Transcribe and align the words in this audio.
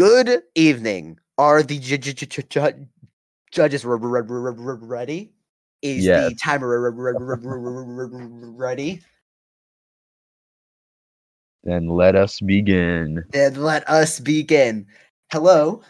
Good 0.00 0.44
evening. 0.54 1.18
Are 1.36 1.62
the 1.62 1.78
ju- 1.78 1.98
ju- 1.98 2.14
ju- 2.14 2.24
ju- 2.24 2.42
ju- 2.48 2.86
judges 3.52 3.84
re- 3.84 3.98
re- 4.00 4.22
re- 4.22 4.54
re- 4.56 4.78
ready? 4.80 5.34
Is 5.82 6.06
Yes. 6.06 6.30
the 6.30 6.36
timer 6.36 6.68
re- 6.68 6.90
re- 6.90 7.12
re- 7.18 7.36
re- 7.36 7.58
re- 7.60 8.08
re- 8.08 8.50
ready? 8.56 9.02
Then 11.64 11.88
let 11.88 12.16
us 12.16 12.40
begin. 12.40 13.24
Then 13.28 13.56
let 13.56 13.86
us 13.90 14.20
begin. 14.20 14.86
Hello, 15.32 15.82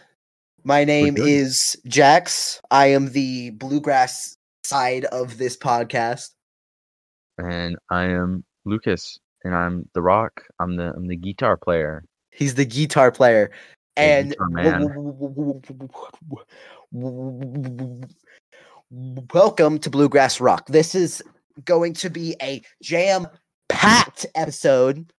my 0.65 0.83
name 0.83 1.15
is 1.15 1.77
Jax. 1.87 2.59
I 2.69 2.87
am 2.87 3.13
the 3.13 3.51
bluegrass 3.51 4.35
side 4.65 5.05
of 5.05 5.37
this 5.37 5.55
podcast. 5.55 6.31
And 7.37 7.77
I 7.89 8.07
am 8.07 8.43
Lucas, 8.65 9.21
and 9.45 9.55
I'm 9.55 9.87
the 9.93 10.01
rock. 10.01 10.43
I'm 10.59 10.75
the 10.75 10.91
I'm 10.97 11.07
the 11.07 11.15
guitar 11.15 11.55
player. 11.55 12.03
He's 12.31 12.55
the 12.55 12.65
guitar 12.65 13.09
player. 13.09 13.51
And 13.97 14.35
welcome 19.33 19.79
to 19.79 19.89
Bluegrass 19.89 20.39
Rock. 20.39 20.67
This 20.67 20.95
is 20.95 21.21
going 21.65 21.93
to 21.95 22.09
be 22.09 22.35
a 22.41 22.61
jam 22.81 23.27
packed 23.67 24.25
episode 24.35 25.11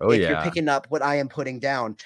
Oh 0.00 0.10
if 0.10 0.20
you're 0.20 0.40
picking 0.42 0.68
up 0.68 0.86
what 0.90 1.02
I 1.02 1.16
am 1.16 1.28
putting 1.28 1.58
down. 1.58 1.96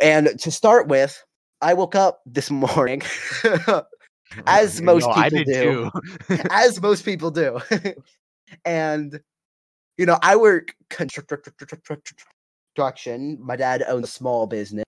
And 0.00 0.38
to 0.40 0.50
start 0.50 0.88
with, 0.88 1.22
I 1.60 1.74
woke 1.74 1.94
up 1.94 2.22
this 2.24 2.50
morning, 2.50 3.02
as 4.46 4.80
most 4.80 5.06
No, 5.06 5.14
people 5.14 5.44
do. 5.44 5.90
as 6.50 6.80
most 6.80 7.04
people 7.04 7.30
do. 7.30 7.60
and 8.64 9.20
you 9.98 10.06
know, 10.06 10.18
I 10.22 10.36
work 10.36 10.74
construction. 10.88 13.38
My 13.40 13.56
dad 13.56 13.84
owns 13.86 14.04
a 14.04 14.10
small 14.10 14.46
business. 14.46 14.84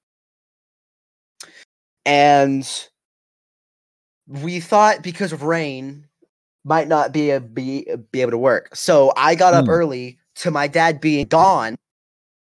And 2.07 2.69
we 4.27 4.61
thought 4.61 5.03
because 5.03 5.33
of 5.33 5.43
rain 5.43 6.07
might 6.65 6.89
not 6.89 7.13
be 7.13 7.31
a, 7.31 7.41
be 7.41 7.87
be 8.13 8.21
able 8.21 8.31
to 8.33 8.39
work. 8.39 8.75
So 8.75 9.13
I 9.17 9.35
got 9.35 9.55
up 9.55 9.65
Hmm. 9.67 9.71
early 9.71 10.19
to 10.37 10.51
my 10.51 10.67
dad 10.69 11.01
being 11.01 11.27
gone 11.27 11.77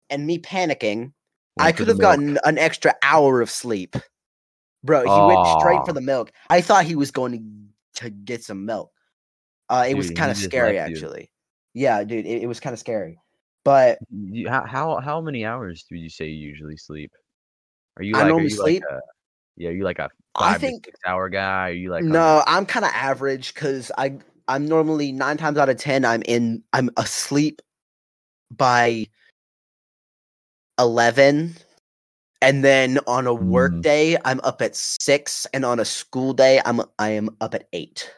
and 0.10 0.26
me 0.26 0.40
panicking. 0.40 1.14
I 1.60 1.66
Went 1.66 1.78
for 1.78 1.84
could 1.84 1.88
have 1.90 2.00
gotten 2.00 2.40
an 2.46 2.58
extra 2.58 2.94
hour 3.04 3.42
of 3.42 3.50
sleep. 3.50 3.96
Bro, 4.84 5.04
he 5.04 5.10
went 5.10 5.46
straight 5.60 5.86
for 5.86 5.94
the 5.94 6.02
milk. 6.02 6.32
I 6.50 6.62
thought 6.62 6.86
he 6.86 6.95
was 6.95 7.12
going 7.12 7.34
to, 7.95 8.02
to 8.04 8.10
get 8.10 8.44
some 8.44 8.66
milk. 8.66 8.92
Uh, 9.68 9.86
it 9.88 9.95
was 9.95 10.10
kind 10.12 10.32
of 10.32 10.38
scary, 10.38 10.78
left 10.78 10.90
you. 10.90 10.95
actually. 10.95 11.32
Yeah, 11.73 12.04
dude, 12.04 12.26
it, 12.26 12.44
it 12.44 12.48
was 12.48 12.60
kind 12.60 12.73
of 12.73 12.80
scary. 12.80 13.20
But 13.66 14.00
You- 14.10 14.50
how 14.50 14.66
how 14.66 15.00
how 15.02 15.22
many 15.22 15.45
hours 15.45 15.86
do 15.90 15.95
you 15.95 16.10
say 16.10 16.26
you 16.28 16.48
usually 16.48 16.78
sleep? 16.78 17.12
Are 17.98 18.04
you 18.04 18.16
I 18.16 18.20
like 18.20 18.30
normally 18.30 18.50
you 18.50 18.56
sleep- 18.56 18.84
like 18.84 19.00
a 19.00 19.02
yeah, 19.60 19.70
you 19.70 19.84
like 19.84 20.00
a 20.00 20.10
I 20.36 20.54
five 20.54 20.62
think- 20.62 20.86
to 20.86 20.92
six 20.92 21.00
hour 21.06 21.30
guy? 21.30 21.70
Are 21.70 21.72
you 21.74 21.92
like 21.92 22.04
no, 22.04 22.42
I'm 22.48 22.66
kind 22.66 22.86
of 22.86 22.92
average 22.96 23.54
because 23.54 23.92
I 23.98 24.18
I'm 24.48 24.66
normally 24.66 25.12
nine 25.12 25.38
times 25.38 25.60
out 25.60 25.70
of 25.70 25.78
ten 25.78 26.04
I'm 26.06 26.24
in 26.24 26.64
I'm 26.74 26.90
asleep 26.98 27.62
by 28.50 29.06
eleven, 30.80 31.56
and 32.42 32.64
then 32.64 33.00
on 33.06 33.28
a 33.28 33.34
work 33.34 33.74
Mm. 33.74 33.82
day 33.82 34.18
I'm 34.26 34.40
up 34.44 34.62
at 34.62 34.76
six, 34.76 35.46
and 35.54 35.64
on 35.66 35.80
a 35.80 35.86
school 35.86 36.34
day 36.34 36.62
I'm 36.66 36.82
I 36.98 37.10
am 37.10 37.30
up 37.42 37.54
at 37.54 37.68
eight. 37.73 38.10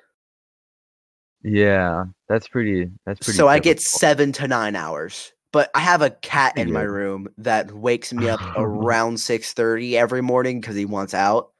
Yeah, 1.43 2.05
that's 2.29 2.47
pretty 2.47 2.91
that's 3.05 3.19
pretty 3.19 3.35
so 3.37 3.47
I 3.47 3.57
get 3.59 3.81
seven 3.81 4.31
to 4.33 4.47
nine 4.47 4.75
hours. 4.75 5.33
But 5.51 5.69
I 5.75 5.79
have 5.79 6.01
a 6.01 6.11
cat 6.11 6.57
in 6.57 6.71
my 6.71 6.83
room 6.83 7.27
that 7.37 7.73
wakes 7.73 8.13
me 8.13 8.29
up 8.29 8.39
oh. 8.55 8.61
around 8.63 9.19
six 9.19 9.53
thirty 9.53 9.97
every 9.97 10.21
morning 10.21 10.61
because 10.61 10.75
he 10.75 10.85
wants 10.85 11.13
out. 11.13 11.51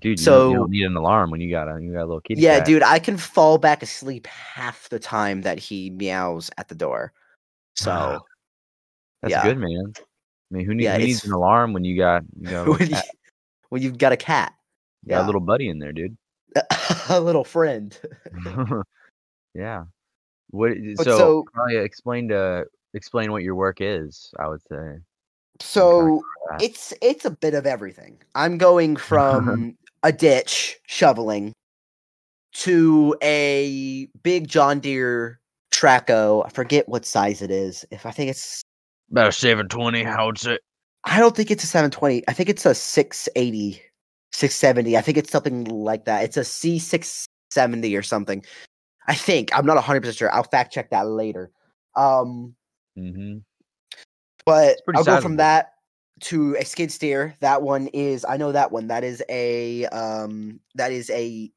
Dude, 0.00 0.18
you, 0.18 0.24
don't, 0.26 0.34
you 0.34 0.50
so- 0.50 0.54
don't 0.54 0.70
need 0.70 0.84
an 0.84 0.96
alarm 0.96 1.30
when 1.30 1.40
you 1.40 1.50
got 1.50 1.68
a 1.68 1.80
you 1.80 1.92
got 1.92 2.02
a 2.02 2.06
little 2.06 2.20
kitty 2.20 2.40
Yeah, 2.40 2.58
cat. 2.58 2.66
dude, 2.66 2.82
I 2.82 2.98
can 2.98 3.16
fall 3.16 3.58
back 3.58 3.82
asleep 3.82 4.26
half 4.26 4.88
the 4.88 4.98
time 4.98 5.42
that 5.42 5.58
he 5.58 5.90
meows 5.90 6.50
at 6.58 6.68
the 6.68 6.74
door. 6.74 7.12
So 7.76 7.90
Wow. 7.90 8.24
That's 9.22 9.32
yeah. 9.32 9.42
good, 9.42 9.58
man. 9.58 9.92
I 9.96 10.54
mean, 10.54 10.64
who, 10.64 10.74
need, 10.74 10.84
Yeah, 10.84 10.98
who 10.98 11.04
needs 11.04 11.24
an 11.24 11.32
alarm 11.32 11.72
when 11.72 11.84
you 11.84 11.98
got 11.98 12.22
you 12.40 12.50
little 12.50 12.74
when, 12.74 12.90
you, 12.90 12.96
when 13.68 13.82
you've 13.82 13.98
got 13.98 14.12
a 14.12 14.16
cat, 14.16 14.54
you 15.04 15.10
got 15.10 15.16
a 15.16 15.20
yeah. 15.20 15.26
little 15.26 15.40
buddy 15.40 15.68
in 15.68 15.78
there, 15.78 15.92
dude? 15.92 16.16
a 17.08 17.20
little 17.20 17.44
friend. 17.44 17.96
yeah. 19.54 19.84
What? 20.50 20.72
But 20.96 21.04
so, 21.04 21.44
so- 21.56 21.66
explain 21.68 22.28
to 22.28 22.64
explain 22.94 23.32
what 23.32 23.42
your 23.42 23.54
work 23.54 23.78
is. 23.80 24.32
I 24.38 24.48
would 24.48 24.62
say. 24.62 24.98
So 25.60 26.22
it's 26.60 26.92
it's 27.02 27.24
a 27.24 27.30
bit 27.30 27.54
of 27.54 27.66
everything. 27.66 28.18
I'm 28.34 28.58
going 28.58 28.96
from 29.10 29.76
a 30.02 30.12
ditch 30.12 30.78
shoveling 30.86 31.52
to 32.52 33.16
a 33.22 34.06
big 34.22 34.48
John 34.48 34.80
Deere 34.80 35.40
Trackhoe. 35.72 36.44
I 36.46 36.48
forget 36.48 36.88
what 36.88 37.04
size 37.04 37.42
it 37.42 37.50
is. 37.50 37.84
If 37.90 38.06
I 38.06 38.10
think 38.10 38.30
it's 38.30 38.62
About 39.10 39.28
a 39.28 39.32
seven 39.32 39.68
twenty. 39.68 40.02
How 40.02 40.26
would 40.26 40.38
say? 40.38 40.58
I 41.04 41.18
don't 41.18 41.34
think 41.34 41.50
it's 41.50 41.64
a 41.64 41.66
720. 41.66 42.24
I 42.28 42.32
think 42.32 42.48
it's 42.48 42.66
a 42.66 42.74
680, 42.74 43.80
670. 44.32 44.96
I 44.96 45.00
think 45.00 45.16
it's 45.16 45.30
something 45.30 45.64
like 45.64 46.04
that. 46.04 46.24
It's 46.24 46.36
a 46.36 46.40
C670 46.40 47.98
or 47.98 48.02
something. 48.02 48.44
I 49.06 49.14
think. 49.14 49.56
I'm 49.56 49.64
not 49.64 49.82
100% 49.82 50.16
sure. 50.16 50.32
I'll 50.32 50.42
fact 50.42 50.72
check 50.72 50.90
that 50.90 51.08
later. 51.08 51.50
Um, 51.96 52.54
Mm-hmm. 52.98 53.38
but 54.44 54.78
I'll 54.94 55.04
go 55.04 55.20
from 55.20 55.36
that 55.36 55.72
to 56.20 56.54
a 56.56 56.64
skid 56.64 56.92
steer. 56.92 57.34
That 57.40 57.62
one 57.62 57.86
is 57.88 58.24
I 58.28 58.36
know 58.36 58.52
that 58.52 58.72
one. 58.72 58.88
That 58.88 59.04
is 59.04 59.22
a 59.28 59.86
um 59.86 60.60
that 60.74 60.92
is 60.92 61.08
a 61.10 61.50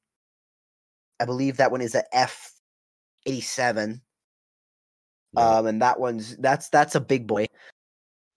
I 1.20 1.26
believe 1.26 1.58
that 1.58 1.72
one 1.72 1.82
is 1.82 1.96
a 1.96 2.04
F 2.16 2.52
87. 3.26 4.02
Um 5.36 5.66
and 5.66 5.82
that 5.82 6.00
one's 6.00 6.38
that's 6.38 6.70
that's 6.70 6.96
a 6.96 7.02
big 7.02 7.26
boy. 7.28 7.46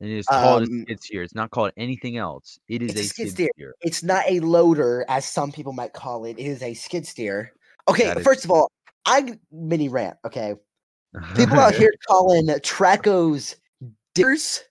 and 0.01 0.11
it 0.11 0.19
is 0.19 0.27
called 0.27 0.63
um, 0.63 0.81
a 0.81 0.83
skid 0.83 1.03
steer. 1.03 1.23
It's 1.23 1.35
not 1.35 1.51
called 1.51 1.73
anything 1.77 2.17
else. 2.17 2.59
It 2.69 2.83
is 2.83 2.95
a 2.97 3.01
a 3.01 3.03
skid 3.05 3.11
skid 3.11 3.31
steer. 3.31 3.49
steer. 3.55 3.75
It's 3.83 4.03
not 4.03 4.25
a 4.29 4.41
loader 4.41 5.05
as 5.09 5.25
some 5.27 5.53
people 5.53 5.73
might 5.73 5.93
call 5.93 6.25
it. 6.25 6.39
It 6.39 6.47
is 6.47 6.63
a 6.63 6.75
skid 6.75 7.07
steer. 7.07 7.53
Okay, 7.89 8.05
That 8.05 8.19
is- 8.19 8.25
first 8.25 8.45
of 8.45 8.51
all, 8.51 8.71
I 9.05 9.39
mini 9.53 9.89
rant, 9.89 10.17
okay? 10.25 10.55
Uh-huh. 11.17 11.35
People 11.37 11.59
out 11.59 11.75
here 11.75 11.93
calling 12.09 12.47
Trackhoes 12.47 13.57
diggers. 14.15 14.63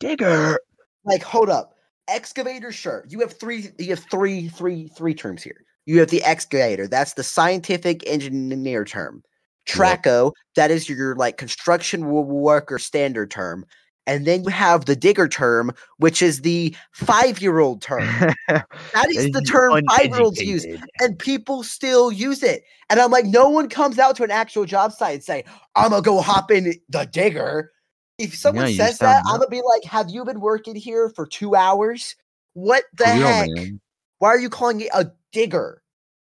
digger. 0.00 0.58
Like, 1.04 1.22
hold 1.22 1.48
up. 1.50 1.74
Excavator, 2.08 2.72
sure. 2.72 3.04
You 3.08 3.20
have 3.20 3.32
three 3.32 3.68
you 3.78 3.90
have 3.90 4.04
three 4.10 4.48
three 4.48 4.88
three 4.88 5.14
terms 5.14 5.42
here. 5.42 5.64
You 5.86 6.00
have 6.00 6.08
the 6.10 6.22
excavator, 6.22 6.86
that's 6.86 7.14
the 7.14 7.22
scientific 7.22 8.06
engineer 8.06 8.84
term. 8.84 9.22
Yep. 9.68 9.76
Trackhoe, 9.76 10.32
that 10.56 10.70
is 10.70 10.88
your 10.88 11.14
like 11.16 11.36
construction 11.36 12.06
wo- 12.06 12.22
worker 12.22 12.78
standard 12.78 13.30
term. 13.30 13.66
And 14.08 14.26
then 14.26 14.42
you 14.42 14.48
have 14.48 14.86
the 14.86 14.96
digger 14.96 15.28
term, 15.28 15.70
which 15.98 16.22
is 16.22 16.40
the 16.40 16.74
five-year-old 16.92 17.82
term. 17.82 18.08
That 18.48 19.10
is 19.10 19.30
the 19.32 19.42
term 19.42 19.82
five-year-olds 19.90 20.40
use. 20.40 20.66
And 20.98 21.18
people 21.18 21.62
still 21.62 22.10
use 22.10 22.42
it. 22.42 22.64
And 22.88 22.98
I'm 22.98 23.10
like, 23.10 23.26
no 23.26 23.50
one 23.50 23.68
comes 23.68 23.98
out 23.98 24.16
to 24.16 24.24
an 24.24 24.30
actual 24.30 24.64
job 24.64 24.92
site 24.92 25.14
and 25.16 25.22
say, 25.22 25.44
I'm 25.76 25.90
gonna 25.90 26.00
go 26.00 26.22
hop 26.22 26.50
in 26.50 26.74
the 26.88 27.04
digger. 27.04 27.70
If 28.18 28.34
someone 28.34 28.72
says 28.72 28.98
that, 28.98 29.22
I'm 29.28 29.38
gonna 29.38 29.50
be 29.50 29.60
like, 29.62 29.84
have 29.84 30.08
you 30.08 30.24
been 30.24 30.40
working 30.40 30.74
here 30.74 31.10
for 31.10 31.26
two 31.26 31.54
hours? 31.54 32.16
What 32.54 32.84
the 32.94 33.04
real, 33.04 33.26
heck? 33.26 33.50
man. 33.50 33.78
Why 34.20 34.30
are 34.30 34.38
you 34.38 34.48
calling 34.48 34.80
it 34.80 34.88
a 34.94 35.12
digger? 35.32 35.82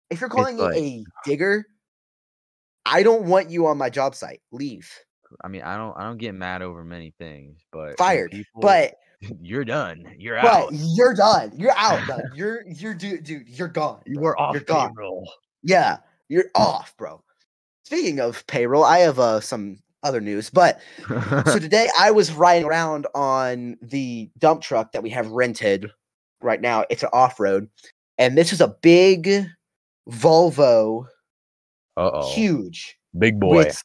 If 0.09 0.21
you're 0.21 0.29
calling 0.29 0.57
like- 0.57 0.75
it 0.75 0.79
a 0.79 1.03
digger, 1.23 1.67
I 2.83 3.03
don't 3.03 3.25
want 3.25 3.51
you 3.51 3.67
on 3.67 3.77
my 3.77 3.91
job 3.91 4.15
site. 4.15 4.41
Leave. 4.51 4.91
I 5.43 5.47
mean, 5.47 5.61
I 5.61 5.77
don't 5.77 5.95
I 5.97 6.03
don't 6.03 6.17
get 6.17 6.33
mad 6.33 6.61
over 6.61 6.83
many 6.83 7.13
things, 7.19 7.59
but 7.71 7.97
Fired. 7.97 8.31
people- 8.31 8.61
But 8.61 8.95
you're 9.41 9.65
done. 9.65 10.15
You're 10.17 10.41
but 10.41 10.45
out. 10.51 10.69
you're 10.71 11.13
done. 11.13 11.51
You're 11.55 11.75
out. 11.77 12.01
You're 12.35 12.63
you're 12.67 12.93
dude, 12.93 13.23
dude, 13.23 13.49
you're 13.49 13.67
gone. 13.67 14.01
You 14.05 14.15
bro. 14.15 14.23
were 14.23 14.39
off 14.39 14.53
You're 14.53 14.63
gone. 14.63 14.93
payroll. 14.95 15.29
Yeah, 15.61 15.97
you're 16.29 16.45
off, 16.55 16.95
bro. 16.97 17.21
Speaking 17.83 18.19
of 18.19 18.45
payroll, 18.47 18.83
I 18.83 18.99
have 18.99 19.19
uh, 19.19 19.39
some 19.41 19.79
other 20.03 20.21
news. 20.21 20.49
But 20.49 20.79
so 21.45 21.59
today 21.59 21.89
I 21.99 22.11
was 22.11 22.31
riding 22.31 22.65
around 22.67 23.07
on 23.13 23.77
the 23.81 24.29
dump 24.37 24.61
truck 24.61 24.93
that 24.93 25.03
we 25.03 25.09
have 25.09 25.27
rented 25.27 25.91
right 26.41 26.61
now. 26.61 26.85
It's 26.89 27.03
an 27.03 27.09
off 27.11 27.39
road, 27.41 27.67
and 28.17 28.37
this 28.37 28.53
is 28.53 28.61
a 28.61 28.69
big 28.81 29.47
Volvo, 30.09 31.05
Uh 31.97 32.09
oh. 32.13 32.33
huge, 32.33 32.97
Big 33.17 33.39
boy. 33.39 33.57
with 33.57 33.83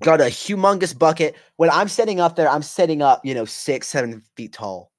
got 0.00 0.20
a 0.20 0.24
humongous 0.24 0.96
bucket. 0.98 1.36
When 1.56 1.70
I'm 1.70 1.88
setting 1.88 2.20
up 2.20 2.36
there, 2.36 2.48
I'm 2.48 2.62
setting 2.62 3.02
up, 3.02 3.24
you 3.24 3.34
know, 3.34 3.44
six, 3.44 3.88
seven 3.88 4.22
feet 4.36 4.52
tall, 4.52 4.90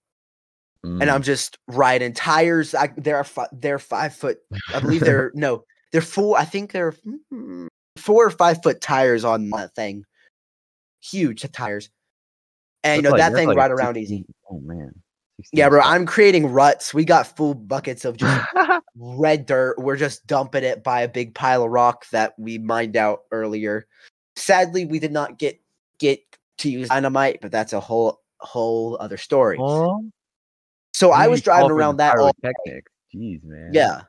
and 0.84 1.02
Mm. 1.02 1.12
I'm 1.14 1.22
just 1.24 1.58
riding 1.68 2.14
tires. 2.14 2.76
I, 2.76 2.92
they're 2.98 3.24
fi- 3.24 3.48
they're 3.52 3.80
five 3.80 4.14
foot. 4.16 4.38
I 4.74 4.80
believe 4.80 5.02
they're 5.02 5.32
no, 5.36 5.64
they're 5.92 6.02
four. 6.02 6.38
I 6.38 6.46
think 6.46 6.72
they're 6.72 6.94
mm, 7.34 7.68
four 7.98 8.26
or 8.26 8.32
five 8.32 8.62
foot 8.64 8.82
tires 8.82 9.24
on 9.26 9.50
that 9.52 9.74
thing. 9.76 10.04
Huge 11.02 11.50
tires, 11.52 11.90
and 12.84 12.98
you 12.98 13.02
know 13.04 13.12
like- 13.12 13.20
that 13.20 13.34
thing 13.34 13.48
like 13.48 13.58
ride 13.58 13.72
around 13.72 13.98
easy. 13.98 14.26
Oh 14.50 14.60
man. 14.60 14.92
Yeah, 15.52 15.68
bro, 15.68 15.82
I'm 15.82 16.06
creating 16.06 16.48
ruts. 16.48 16.94
We 16.94 17.04
got 17.04 17.36
full 17.36 17.54
buckets 17.56 18.06
of 18.06 18.16
just 18.16 18.48
red 18.96 19.46
dirt. 19.46 19.78
We're 19.78 19.98
just 19.98 20.26
dumping 20.28 20.64
it 20.64 20.82
by 20.82 21.02
a 21.02 21.10
big 21.10 21.36
pile 21.36 21.64
of 21.64 21.72
rock 21.72 22.06
that 22.12 22.34
we 22.40 22.58
mined 22.58 22.96
out 22.96 23.24
earlier. 23.32 23.86
Sadly, 24.36 24.86
we 24.86 25.00
did 25.00 25.12
not 25.12 25.38
get 25.38 25.60
get 26.00 26.22
to 26.60 26.70
use 26.70 26.90
dynamite, 26.90 27.40
but 27.42 27.52
that's 27.52 27.74
a 27.74 27.80
whole 27.80 28.22
whole 28.40 28.98
other 29.00 29.18
story. 29.18 29.58
So 30.94 31.12
I 31.12 31.28
was 31.28 31.40
need 31.40 31.46
to 31.46 31.50
call 31.52 31.60
driving 31.68 31.78
around 31.78 31.98
that 31.98 32.18
all 32.18 32.32
pyrotechnics. 32.42 32.92
Jeez, 33.14 33.44
man. 33.44 33.72
Yeah. 33.74 34.02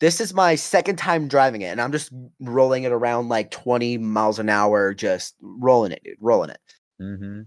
This 0.00 0.20
is 0.20 0.32
my 0.32 0.54
second 0.54 0.96
time 0.96 1.26
driving 1.26 1.62
it, 1.62 1.68
and 1.68 1.80
I'm 1.80 1.90
just 1.90 2.12
rolling 2.38 2.84
it 2.84 2.92
around 2.92 3.28
like 3.28 3.50
20 3.50 3.98
miles 3.98 4.38
an 4.38 4.48
hour, 4.48 4.94
just 4.94 5.34
rolling 5.40 5.90
it, 5.90 6.02
dude, 6.04 6.16
rolling 6.20 6.50
it. 6.50 6.60
Mm-hmm. 7.02 7.42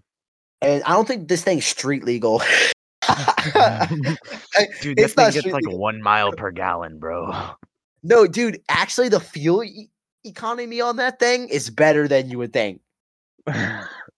And 0.62 0.84
I 0.84 0.90
don't 0.90 1.08
think 1.08 1.30
this 1.30 1.44
thing's 1.44 1.66
street 1.66 2.04
legal. 2.04 2.42
Dude, 4.82 4.98
that 4.98 5.12
thing 5.16 5.32
gets 5.32 5.46
like 5.48 5.64
legal. 5.64 5.80
one 5.80 6.02
mile 6.02 6.32
per 6.32 6.52
gallon, 6.52 7.00
bro. 7.00 7.34
no, 8.04 8.28
dude, 8.28 8.62
actually, 8.70 9.10
the 9.10 9.20
fuel 9.20 9.64
economy 10.24 10.82
on 10.82 10.96
that 10.98 11.20
thing 11.20 11.48
is 11.50 11.70
better 11.70 12.08
than 12.08 12.30
you 12.30 12.38
would 12.38 12.54
think. 12.54 12.82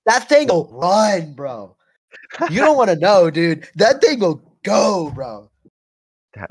That 0.06 0.28
thing 0.28 0.50
will 0.50 0.68
run, 0.74 1.34
bro. 1.34 1.78
You 2.50 2.60
don't 2.60 2.76
want 2.76 2.90
to 2.90 2.98
know, 2.98 3.30
dude. 3.30 3.70
That 3.76 4.02
thing 4.02 4.20
will 4.20 4.44
go, 4.64 5.12
bro. 5.16 5.50
That, 6.34 6.50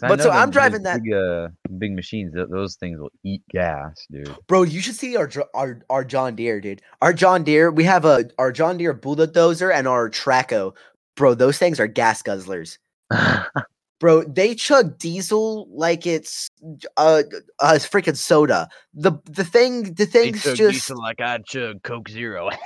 But 0.00 0.20
so 0.20 0.30
I'm 0.30 0.50
driving 0.50 0.82
that- 0.82 1.00
big, 1.04 1.12
uh, 1.12 1.48
big 1.78 1.92
machines. 1.94 2.32
th- 2.34 2.48
Those 2.50 2.74
things 2.74 2.98
will 2.98 3.12
eat 3.22 3.42
gas, 3.50 4.04
dude. 4.10 4.34
Bro, 4.48 4.62
you 4.64 4.80
should 4.80 4.96
see 4.96 5.16
our 5.16 5.30
our 5.54 5.80
our 5.90 6.04
John 6.04 6.34
Deere, 6.34 6.60
dude. 6.60 6.82
Our 7.02 7.12
John 7.12 7.44
Deere, 7.44 7.70
we 7.70 7.84
have 7.84 8.04
a 8.04 8.28
our 8.36 8.50
John 8.50 8.78
Deere 8.78 8.94
bulldozer 8.94 9.70
and 9.70 9.86
our 9.86 10.10
Trackhoe. 10.10 10.74
Bro, 11.14 11.34
those 11.34 11.56
things 11.56 11.78
are 11.78 11.86
gas 11.86 12.20
guzzlers. 12.20 12.78
Bro, 14.00 14.24
they 14.24 14.54
chug 14.54 14.98
diesel 14.98 15.68
like 15.70 16.06
it's 16.06 16.48
uh, 16.96 17.22
uh 17.58 17.74
freaking 17.74 18.16
soda. 18.16 18.68
The 18.94 19.12
the 19.26 19.44
thing 19.44 19.92
the 19.94 20.06
They 20.06 20.32
thing's 20.32 20.42
chug 20.42 20.56
just 20.56 20.72
diesel 20.72 20.98
like 20.98 21.20
I 21.20 21.38
chug 21.38 21.82
Coke 21.82 22.08
Zero. 22.08 22.48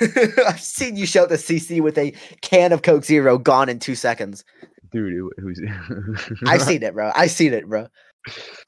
I've 0.00 0.60
seen 0.60 0.96
you 0.96 1.06
show 1.06 1.26
the 1.26 1.36
CC 1.36 1.80
with 1.80 1.96
a 1.96 2.12
can 2.40 2.72
of 2.72 2.82
Coke 2.82 3.04
Zero 3.04 3.38
gone 3.38 3.68
in 3.68 3.78
two 3.78 3.94
seconds. 3.94 4.44
dude, 4.90 5.30
it 5.36 5.44
was. 5.44 5.62
I've 6.46 6.62
seen 6.68 6.82
it, 6.82 6.92
bro. 6.92 7.12
I've 7.14 7.30
seen 7.30 7.52
it, 7.52 7.68
bro. 7.68 7.86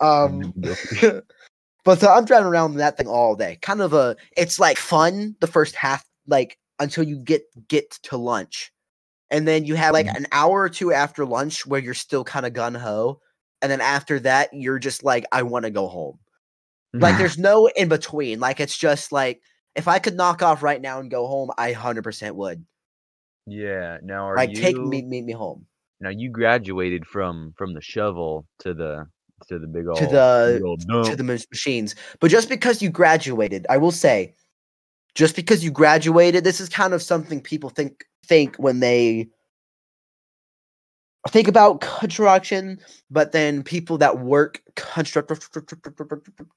Um 0.01 0.55
but 1.85 2.01
so 2.01 2.13
I'm 2.13 2.25
driving 2.25 2.47
around 2.47 2.77
that 2.77 2.97
thing 2.97 3.09
all 3.09 3.35
day. 3.35 3.59
Kind 3.63 3.83
of 3.83 3.93
a 3.95 4.17
it's 4.37 4.61
like 4.61 4.77
fun 4.77 5.35
the 5.41 5.49
first 5.49 5.75
half, 5.75 6.05
like 6.29 6.57
until 6.79 7.03
you 7.03 7.17
get 7.17 7.43
get 7.69 7.91
to 8.05 8.17
lunch. 8.17 8.73
And 9.31 9.47
then 9.47 9.65
you 9.65 9.75
have 9.77 9.93
like 9.93 10.07
Mhm. 10.07 10.17
an 10.17 10.27
hour 10.33 10.61
or 10.63 10.69
two 10.69 10.93
after 10.93 11.25
lunch 11.25 11.65
where 11.67 11.81
you're 11.81 11.95
still 11.95 12.25
kind 12.25 12.45
of 12.47 12.53
gun 12.53 12.75
ho. 12.75 13.21
And 13.63 13.71
then 13.71 13.81
after 13.81 14.19
that, 14.21 14.49
you're 14.53 14.79
just 14.79 15.05
like, 15.05 15.25
I 15.31 15.43
want 15.43 15.65
to 15.67 15.71
go 15.71 15.87
home. 15.87 16.19
Like 16.93 17.19
there's 17.19 17.39
no 17.39 17.69
in 17.69 17.89
between. 17.89 18.41
Like 18.41 18.59
it's 18.59 18.77
just 18.77 19.13
like 19.13 19.41
if 19.77 19.87
I 19.87 20.01
could 20.01 20.17
knock 20.17 20.43
off 20.43 20.63
right 20.65 20.81
now 20.81 20.99
and 20.99 21.09
go 21.11 21.27
home, 21.29 21.51
I 21.57 21.73
hundred 21.73 22.03
percent 22.03 22.35
would. 22.37 22.65
yeah. 23.47 23.99
Now 24.03 24.29
are 24.29 24.37
Like 24.37 24.51
you? 24.51 24.57
take 24.57 24.77
me 24.77 25.03
meet 25.03 25.25
me 25.25 25.33
home. 25.33 25.67
Now 26.01 26.11
you 26.11 26.31
graduated 26.31 27.07
from 27.07 27.55
from 27.57 27.75
the 27.75 27.81
shovel 27.81 28.47
to 28.61 28.75
the 28.75 29.07
to 29.49 29.59
the 29.59 29.67
big 29.69 29.87
old 29.87 29.99
to 29.99 30.07
the- 30.07 30.53
big 30.57 30.65
old 30.65 31.07
to 31.07 31.15
the 31.17 31.23
machines. 31.23 31.95
But 32.21 32.31
just 32.33 32.49
because 32.49 32.83
you 32.83 32.91
graduated, 32.91 33.67
I 33.71 33.77
will 33.77 33.93
say, 33.93 34.35
just 35.15 35.37
because 35.37 35.63
you 35.63 35.71
graduated, 35.71 36.43
this 36.45 36.61
is 36.61 36.69
kind 36.69 36.93
of 36.95 37.03
something 37.03 37.41
people 37.41 37.71
think 37.71 38.05
think 38.27 38.57
when 38.57 38.81
they 38.81 39.29
think 41.29 41.49
about 41.49 41.81
construction, 41.81 42.79
but 43.11 43.33
then 43.33 43.63
people 43.63 43.99
that 43.99 44.21
work 44.21 44.63
construct 44.77 45.29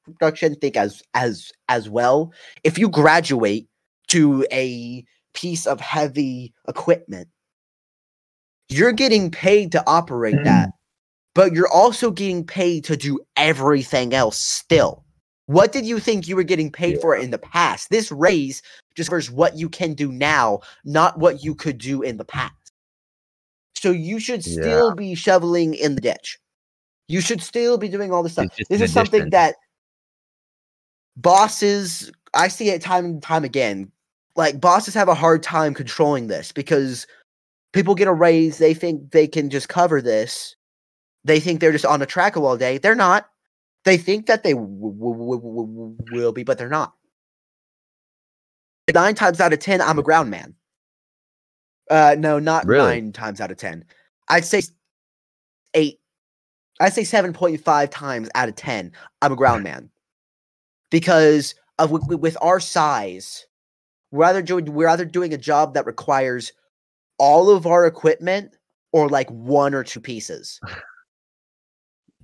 construction 0.06 0.56
think 0.56 0.78
as 0.78 1.04
as 1.14 1.52
as 1.70 1.90
well. 1.90 2.32
If 2.64 2.78
you 2.78 2.90
graduate 2.90 3.68
to 4.10 4.46
a 4.52 5.04
piece 5.34 5.66
of 5.66 5.80
heavy 5.80 6.54
equipment, 6.68 7.28
you're 8.70 8.94
getting 8.94 9.32
paid 9.32 9.72
to 9.74 9.84
operate 9.88 10.44
that, 10.44 10.70
mm. 10.70 10.74
but 11.36 11.54
you're 11.54 11.72
also 11.72 12.12
getting 12.12 12.46
paid 12.46 12.86
to 12.86 12.96
do 12.96 13.20
everything 13.36 14.14
else 14.14 14.40
still. 14.40 15.03
What 15.48 15.72
did 15.72 15.86
you 15.86 16.00
think 16.00 16.28
you 16.28 16.36
were 16.36 16.44
getting 16.44 16.72
paid 16.72 17.02
for 17.02 17.16
in 17.16 17.32
the 17.32 17.38
past? 17.38 17.90
This 17.90 18.12
raise 18.12 18.62
just 18.96 19.10
covers 19.10 19.30
what 19.30 19.58
you 19.58 19.68
can 19.70 19.94
do 19.94 20.12
now, 20.12 20.62
not 20.86 21.20
what 21.20 21.44
you 21.44 21.54
could 21.54 21.78
do 21.78 22.02
in 22.02 22.18
the 22.18 22.26
past. 22.26 22.54
So 23.76 23.92
you 23.92 24.20
should 24.20 24.46
Yeah. 24.46 24.62
still 24.62 24.96
be 24.96 25.16
shoveling 25.16 25.74
in 25.74 25.96
the 25.96 26.02
ditch. 26.02 26.40
You 27.10 27.20
should 27.20 27.42
still 27.42 27.78
be 27.78 27.90
doing 27.90 28.14
all 28.14 28.24
this 28.24 28.34
stuff. 28.34 28.56
This 28.70 28.82
is 28.82 28.94
something 28.94 29.30
that 29.32 29.56
bosses, 31.18 32.10
I 32.34 32.48
see 32.48 32.70
it 32.70 32.82
time 32.82 33.06
and 33.06 33.22
time 33.22 33.44
again. 33.44 33.92
Like 34.36 34.62
bosses 34.62 34.94
have 34.94 35.10
a 35.10 35.14
hard 35.14 35.44
time 35.44 35.74
controlling 35.74 36.28
this 36.28 36.54
because 36.54 37.06
people 37.74 37.94
get 37.96 38.08
a 38.08 38.14
raise, 38.14 38.58
they 38.58 38.74
think 38.74 39.12
they 39.12 39.28
can 39.28 39.50
just 39.50 39.68
cover 39.68 40.02
this. 40.02 40.56
They 41.26 41.40
think 41.40 41.60
they're 41.60 41.72
just 41.74 41.86
on 41.86 42.02
a 42.02 42.06
track 42.06 42.38
all 42.38 42.58
day. 42.58 42.78
They're 42.78 42.96
not. 42.96 43.30
They 43.86 43.98
think 43.98 44.28
that 44.28 44.44
they 44.44 44.54
w- 44.54 44.94
w- 44.94 45.40
w- 45.40 45.98
will 46.12 46.32
be, 46.32 46.44
but 46.44 46.58
they're 46.58 46.70
not. 46.70 46.94
Nine 48.94 49.16
times 49.16 49.40
out 49.40 49.54
of 49.54 49.60
ten, 49.60 49.82
I'm 49.82 50.00
a 50.00 50.04
ground 50.04 50.30
man. 50.30 50.56
Uh, 51.90 52.16
no, 52.18 52.40
not 52.40 52.66
Really? 52.66 53.02
nine 53.02 53.12
times 53.12 53.42
out 53.42 53.52
of 53.52 53.58
ten. 53.58 53.84
I'd 54.30 54.46
say 54.46 54.62
eight. 55.74 56.00
I'd 56.80 56.94
say 56.94 57.04
seven 57.04 57.34
point 57.34 57.60
five 57.62 57.90
times 57.90 58.30
out 58.36 58.50
of 58.50 58.56
ten, 58.56 58.92
I'm 59.22 59.32
a 59.32 59.36
ground 59.36 59.64
man, 59.64 59.90
because 60.92 61.56
of 61.80 61.92
with, 61.92 62.04
with 62.08 62.38
our 62.42 62.60
size, 62.60 63.46
we're 64.12 64.26
either 64.26 64.42
doing 64.42 64.66
we're 64.74 64.88
either 64.88 65.06
doing 65.06 65.34
a 65.34 65.38
job 65.38 65.74
that 65.74 65.86
requires 65.86 66.52
all 67.18 67.50
of 67.50 67.66
our 67.68 67.86
equipment 67.86 68.56
or 68.92 69.08
like 69.10 69.30
one 69.30 69.74
or 69.74 69.84
two 69.84 70.00
pieces. 70.00 70.60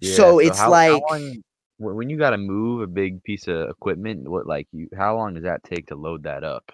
Yeah, 0.01 0.13
so 0.15 0.39
it's 0.39 0.57
how- 0.57 0.63
how 0.65 0.71
like 0.71 1.01
long- 1.11 1.33
wh- 1.33 1.35
when 1.79 2.09
you 2.09 2.17
got 2.17 2.31
to 2.31 2.37
move 2.37 2.81
a 2.81 2.87
big 2.87 3.23
piece 3.23 3.47
of 3.47 3.69
equipment, 3.69 4.29
what 4.29 4.45
like 4.45 4.67
you? 4.71 4.87
How 4.97 5.15
long 5.17 5.33
does 5.33 5.43
that 5.43 5.63
take 5.63 5.87
to 5.87 5.95
load 5.95 6.23
that 6.23 6.43
up 6.43 6.71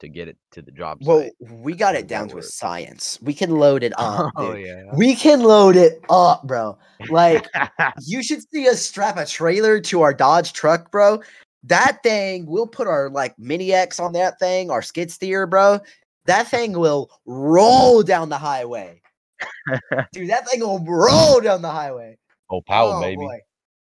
to 0.00 0.08
get 0.08 0.28
it 0.28 0.36
to 0.52 0.62
the 0.62 0.70
job 0.70 0.98
well, 1.02 1.20
site? 1.22 1.32
we 1.50 1.74
got 1.74 1.94
it 1.96 2.06
down 2.06 2.28
to 2.28 2.38
a 2.38 2.42
science. 2.42 3.18
We 3.22 3.34
can 3.34 3.50
load 3.50 3.82
it 3.82 3.92
up. 3.98 4.32
oh 4.36 4.52
dude. 4.54 4.66
yeah. 4.66 4.82
We 4.94 5.14
can 5.14 5.42
load 5.42 5.76
it 5.76 6.00
up, 6.10 6.44
bro. 6.46 6.78
Like 7.08 7.46
you 8.04 8.22
should 8.22 8.42
see 8.50 8.68
us 8.68 8.80
strap 8.82 9.16
a 9.16 9.24
trailer 9.26 9.80
to 9.80 10.02
our 10.02 10.12
Dodge 10.14 10.52
truck, 10.52 10.90
bro. 10.92 11.22
That 11.64 11.98
thing, 12.04 12.46
we'll 12.46 12.68
put 12.68 12.86
our 12.86 13.10
like 13.10 13.36
mini 13.38 13.72
X 13.72 13.98
on 13.98 14.12
that 14.12 14.38
thing, 14.38 14.70
our 14.70 14.82
skid 14.82 15.10
steer, 15.10 15.46
bro. 15.46 15.80
That 16.26 16.46
thing 16.48 16.72
will 16.78 17.10
roll 17.26 18.02
down 18.02 18.28
the 18.28 18.38
highway. 18.38 19.00
Dude, 20.12 20.30
that 20.30 20.48
thing 20.48 20.60
will 20.60 20.84
roll 20.84 21.40
down 21.40 21.62
the 21.62 21.70
highway. 21.70 22.18
oh, 22.50 22.60
power, 22.60 22.94
Oh, 22.96 23.00
baby. 23.00 23.16
boy. 23.16 23.38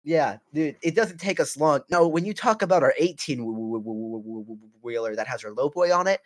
Yeah, 0.03 0.37
dude, 0.53 0.77
it 0.81 0.95
doesn't 0.95 1.19
take 1.19 1.39
us 1.39 1.57
long. 1.57 1.81
No, 1.89 2.07
when 2.07 2.25
you 2.25 2.33
talk 2.33 2.61
about 2.61 2.83
our 2.83 2.93
18 2.97 3.39
w- 3.39 3.53
w- 3.53 3.79
w- 3.83 4.21
w- 4.23 4.43
w- 4.43 4.59
wheeler 4.81 5.15
that 5.15 5.27
has 5.27 5.43
our 5.43 5.51
low 5.51 5.69
boy 5.69 5.93
on 5.93 6.07
it, 6.07 6.21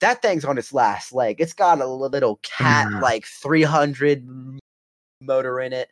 that 0.00 0.22
thing's 0.22 0.44
on 0.44 0.56
its 0.58 0.72
last 0.72 1.12
leg. 1.12 1.40
It's 1.40 1.52
got 1.52 1.80
a 1.80 1.86
little 1.86 2.36
cat 2.42 2.90
like 3.02 3.26
300 3.26 4.26
motor 5.20 5.60
in 5.60 5.72
it. 5.72 5.90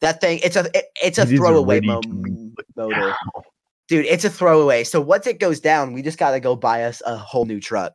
That 0.00 0.20
thing, 0.20 0.40
it's 0.42 0.56
a 0.56 0.64
it- 0.74 0.90
it's 1.02 1.18
a 1.18 1.22
It 1.22 1.36
throwaway 1.36 1.80
mo- 1.80 2.00
to 2.00 2.08
be 2.08 2.30
m- 2.30 2.54
motor, 2.76 3.14
dude. 3.86 4.06
It's 4.06 4.24
a 4.24 4.30
throwaway. 4.30 4.82
So 4.84 5.00
once 5.00 5.26
it 5.28 5.38
goes 5.38 5.60
down, 5.60 5.92
we 5.92 6.02
just 6.02 6.18
gotta 6.18 6.40
go 6.40 6.56
buy 6.56 6.82
us 6.84 7.00
a 7.06 7.16
whole 7.16 7.44
new 7.44 7.60
truck. 7.60 7.94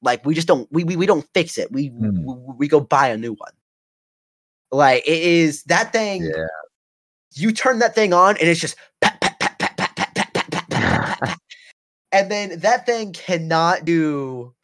Like 0.00 0.24
we 0.24 0.34
just 0.34 0.46
don't 0.46 0.70
we 0.70 0.84
we, 0.84 0.94
we 0.94 1.06
don't 1.06 1.26
fix 1.34 1.58
it. 1.58 1.72
We, 1.72 1.90
Mm. 1.90 2.22
we 2.24 2.54
we 2.58 2.68
go 2.68 2.78
buy 2.78 3.08
a 3.08 3.16
new 3.16 3.32
one. 3.32 3.52
Like 4.70 5.02
it 5.08 5.22
is 5.22 5.64
that 5.64 5.92
thing 5.92 6.22
Yeah. 6.22 6.46
You 7.34 7.52
turn 7.52 7.78
that 7.80 7.94
thing 7.94 8.12
on 8.12 8.36
and 8.38 8.48
it's 8.48 8.60
just 8.60 8.76
pat, 9.00 9.20
pat, 9.20 9.38
pat, 9.38 9.58
pat, 9.58 9.76
pat, 9.76 9.94
pat, 9.94 10.14
pat, 10.14 10.34
pat, 10.34 10.34
pat, 10.34 10.50
pat, 10.50 10.70
pat, 10.70 11.20
pat. 11.20 11.38
and 12.12 12.30
then 12.30 12.58
that 12.60 12.86
thing 12.86 13.12
cannot 13.12 13.84
do 13.84 14.54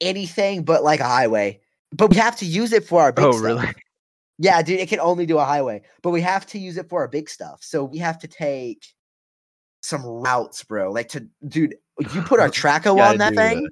anything 0.00 0.64
but 0.64 0.84
like 0.84 1.00
a 1.00 1.04
highway 1.04 1.60
but 1.92 2.10
we 2.10 2.16
have 2.16 2.36
to 2.36 2.46
use 2.46 2.72
it 2.72 2.84
for 2.84 3.02
our 3.02 3.12
big 3.12 3.24
stuff. 3.24 3.34
Oh, 3.34 3.38
stuff. 3.38 3.42
really? 3.42 3.74
yeah 4.38 4.62
dude 4.62 4.78
it 4.78 4.88
can 4.88 5.00
only 5.00 5.26
do 5.26 5.38
a 5.38 5.44
highway 5.44 5.82
but 6.02 6.10
we 6.10 6.20
have 6.20 6.46
to 6.46 6.58
use 6.58 6.76
it 6.76 6.88
for 6.88 7.00
our 7.00 7.08
big 7.08 7.28
stuff 7.28 7.62
so 7.62 7.84
we 7.84 7.98
have 7.98 8.18
to 8.18 8.28
take 8.28 8.86
some 9.82 10.04
routes 10.04 10.62
bro 10.64 10.90
like 10.90 11.08
to 11.08 11.26
dude 11.48 11.74
you 12.12 12.22
put 12.22 12.40
our 12.40 12.48
trackhoe 12.48 13.00
on 13.00 13.18
that 13.18 13.34
thing 13.34 13.64
that. 13.64 13.70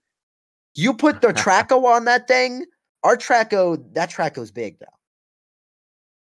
you 0.75 0.92
put 0.92 1.20
the 1.20 1.28
trackhoe 1.28 1.85
on 1.85 2.04
that 2.04 2.26
thing 2.26 2.64
our 3.04 3.16
trackhoe 3.16 3.82
that 3.94 4.11
trackhoe's 4.11 4.50
big 4.50 4.78
though 4.78 4.87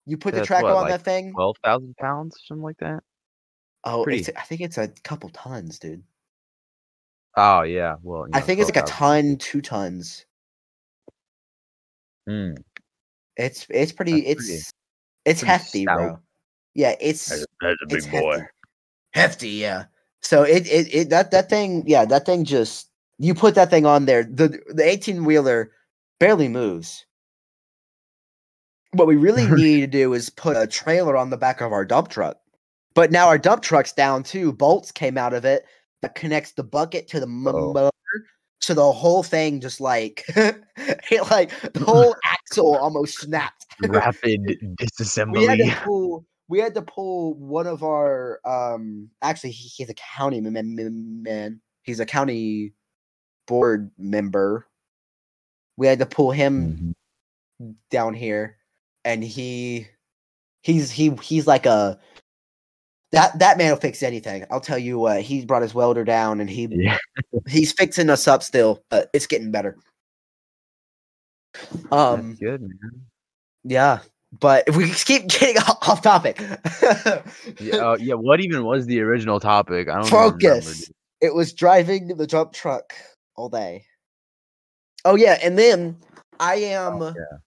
you 0.06 0.18
put 0.18 0.34
That's 0.34 0.48
the 0.48 0.54
trackhoe 0.54 0.64
what, 0.64 0.76
on 0.76 0.82
like 0.84 0.92
that 0.92 1.02
thing 1.04 1.34
Twelve 1.34 1.58
thousand 1.64 1.96
pounds, 1.98 2.38
something 2.46 2.64
like 2.64 2.78
that. 2.78 3.02
Oh, 3.84 4.04
it's, 4.06 4.30
I 4.36 4.42
think 4.42 4.62
it's 4.62 4.78
a 4.78 4.88
couple 5.04 5.30
tons, 5.30 5.78
dude. 5.80 6.04
Oh 7.38 7.62
yeah. 7.64 7.96
Well, 8.02 8.22
you 8.28 8.32
I 8.34 8.40
know, 8.40 8.46
think 8.46 8.60
it's 8.60 8.70
like 8.74 8.84
a 8.84 8.88
ton, 8.88 9.38
two 9.38 9.62
tons. 9.62 10.26
Hmm. 12.28 12.54
It's 13.38 13.68
it's 13.70 13.92
pretty 13.92 14.22
That's 14.22 14.28
it's 14.32 14.46
pretty- 14.46 14.62
it's 15.26 15.40
pretty 15.42 15.52
hefty, 15.52 15.84
stout. 15.84 15.98
bro. 15.98 16.20
Yeah, 16.74 16.96
it's 17.00 17.28
That's, 17.30 17.46
that's 17.62 17.78
a 17.84 17.88
big 17.88 17.98
it's 17.98 18.08
boy. 18.08 18.32
hefty. 18.40 18.50
Hefty, 19.14 19.50
yeah. 19.50 19.86
So 20.22 20.44
it, 20.44 20.66
it 20.68 20.94
it 20.94 21.10
that 21.10 21.32
that 21.32 21.50
thing, 21.50 21.84
yeah, 21.86 22.06
that 22.06 22.26
thing 22.26 22.44
just 22.46 22.90
you 23.20 23.34
put 23.36 23.56
that 23.56 23.70
thing 23.70 23.86
on 23.86 24.06
there. 24.06 24.24
The 24.24 24.60
the 24.70 24.84
eighteen 24.84 25.26
wheeler 25.26 25.72
barely 26.20 26.48
moves. 26.48 27.06
What 28.96 29.08
we 29.08 29.16
really 29.18 29.46
need 29.52 29.82
to 29.82 29.88
do 29.88 30.14
is 30.14 30.30
put 30.30 30.56
a 30.58 30.66
trailer 30.68 31.18
on 31.18 31.30
the 31.30 31.38
back 31.38 31.62
of 31.62 31.72
our 31.74 31.86
dump 31.86 32.08
truck. 32.10 32.38
But 32.94 33.12
now 33.12 33.28
our 33.28 33.38
dump 33.38 33.62
truck's 33.62 33.92
down 33.92 34.24
too. 34.24 34.54
Bolts 34.54 34.92
came 34.92 35.18
out 35.18 35.34
of 35.34 35.44
it 35.44 35.66
that 36.02 36.16
connects 36.16 36.54
the 36.54 36.64
bucket 36.64 37.08
to 37.10 37.20
the 37.20 37.28
motor. 37.28 37.90
So 38.62 38.74
the 38.74 38.92
whole 38.92 39.22
thing 39.22 39.60
just 39.60 39.82
like 39.82 40.24
it 40.30 41.30
like 41.30 41.52
the 41.74 41.84
whole 41.84 42.16
axle 42.25 42.78
almost 42.78 43.20
snapped. 43.20 43.66
Rapid 43.82 44.78
disassembly. 44.80 45.34
we 45.40 45.44
had 45.46 45.58
to 45.60 45.75
pull 45.84 46.25
we 46.48 46.60
had 46.60 46.74
to 46.75 46.82
pull 46.82 47.34
one 47.34 47.68
of 47.68 47.84
our 47.84 48.40
um 48.46 49.10
actually 49.22 49.52
he, 49.52 49.68
he's 49.68 49.90
a 49.90 49.94
county 49.96 50.38
m- 50.38 50.56
m- 50.56 50.80
m- 50.80 51.24
man 51.24 51.60
he's 51.84 52.00
a 52.00 52.06
county 52.06 52.72
board 53.46 53.92
member 53.98 54.66
we 55.75 55.88
had 55.88 56.00
to 56.00 56.06
pull 56.06 56.32
him 56.32 56.96
Mhm. 57.62 57.75
down 57.92 58.14
here 58.14 58.58
and 59.06 59.24
he 59.24 59.88
he's 60.64 60.92
he 60.92 61.12
he's 61.22 61.48
like 61.48 61.66
a 61.66 61.98
that 63.12 63.38
that 63.40 63.58
man 63.58 63.72
will 63.72 63.78
fix 63.80 64.04
anything 64.04 64.44
i'll 64.52 64.60
tell 64.60 64.78
you 64.78 65.00
what 65.00 65.22
he 65.22 65.46
brought 65.46 65.62
his 65.62 65.74
welder 65.74 66.04
down 66.04 66.42
and 66.42 66.50
he 66.50 66.68
Yeah. 66.70 66.98
he's 67.48 67.72
fixing 67.72 68.10
us 68.10 68.28
up 68.28 68.44
still 68.44 68.84
but 68.90 69.10
it's 69.14 69.28
getting 69.28 69.52
better 69.52 69.78
um 71.92 72.32
That's 72.32 72.40
good, 72.40 72.62
man. 72.62 73.02
yeah 73.64 74.00
but 74.40 74.66
if 74.68 74.76
we 74.76 74.90
keep 75.06 75.28
getting 75.28 75.58
off 75.62 76.02
topic 76.02 76.42
Yeah, 77.62 77.76
uh, 77.76 77.98
yeah. 78.00 78.16
What 78.16 78.42
even 78.42 78.66
was 78.66 78.86
the 78.86 79.00
original 79.02 79.40
topic? 79.40 79.88
I 79.88 79.96
don't 79.96 80.08
focus. 80.10 80.90
It 81.22 81.34
was 81.34 81.54
driving 81.54 82.08
the 82.10 82.28
dump 82.28 82.52
truck 82.52 82.94
all 83.36 83.48
day. 83.50 83.86
Oh 85.06 85.16
yeah, 85.16 85.38
and 85.42 85.58
then 85.58 85.96
I 86.40 86.56
am. 86.56 87.02
Oh, 87.02 87.14
yeah. 87.16 87.38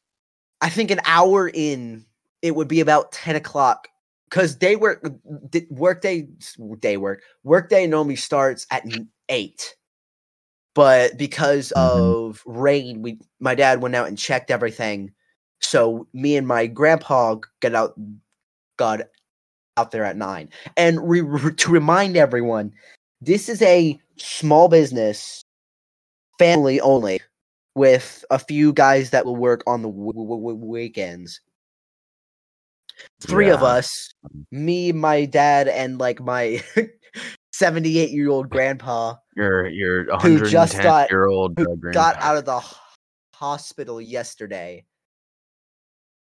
I 0.60 0.68
think 0.70 0.90
an 0.90 1.00
hour 1.04 1.48
in, 1.52 2.04
it 2.42 2.54
would 2.54 2.68
be 2.68 2.80
about 2.80 3.12
ten 3.12 3.36
o'clock 3.36 3.88
because 4.28 4.54
day 4.54 4.76
work, 4.76 5.04
work 5.70 6.02
day, 6.02 6.28
day 6.80 6.96
work, 6.96 7.22
work 7.44 7.68
day 7.68 7.86
normally 7.86 8.16
starts 8.16 8.66
at 8.70 8.84
eight. 9.28 9.74
But 10.74 11.16
because 11.16 11.72
Mhm. 11.76 11.80
of 11.80 12.42
rain, 12.46 13.02
we 13.02 13.18
my 13.40 13.54
dad 13.54 13.82
went 13.82 13.94
out 13.94 14.08
and 14.08 14.18
checked 14.18 14.50
everything. 14.50 15.12
So 15.60 16.06
me 16.12 16.36
and 16.36 16.46
my 16.46 16.66
grandpa 16.66 17.36
got 17.60 17.74
out, 17.74 17.98
got 18.76 19.00
out 19.76 19.90
there 19.90 20.04
at 20.04 20.16
nine. 20.16 20.50
And 20.76 21.08
re- 21.08 21.20
re- 21.20 21.54
to 21.54 21.70
remind 21.70 22.16
everyone, 22.16 22.72
this 23.20 23.48
is 23.48 23.62
a 23.62 23.98
small 24.16 24.68
business, 24.68 25.42
family 26.38 26.80
only, 26.80 27.20
with 27.78 28.24
a 28.30 28.38
few 28.38 28.72
guys 28.72 29.10
that 29.10 29.24
will 29.24 29.36
work 29.36 29.62
on 29.66 29.82
the 29.82 29.88
w- 29.88 30.12
w- 30.12 30.28
w- 30.40 30.56
weekends. 30.66 31.40
Three 33.20 33.48
of 33.48 33.62
us, 33.62 34.10
me, 34.50 34.90
my 34.92 35.24
dad, 35.24 35.68
and 35.68 35.98
like 35.98 36.20
my 36.20 36.62
78 37.52 38.10
year 38.10 38.28
old 38.28 38.50
grandpa, 38.50 39.14
Your 39.36 39.68
your 39.68 40.04
Who 40.20 40.40
just 40.40 40.74
110 40.74 40.82
got- 40.82 41.10
year 41.10 41.26
old 41.26 41.56
who 41.56 41.76
got 41.92 42.20
out 42.20 42.36
of 42.36 42.44
the 42.44 42.60
hospital 43.34 44.00
yesterday. 44.00 44.84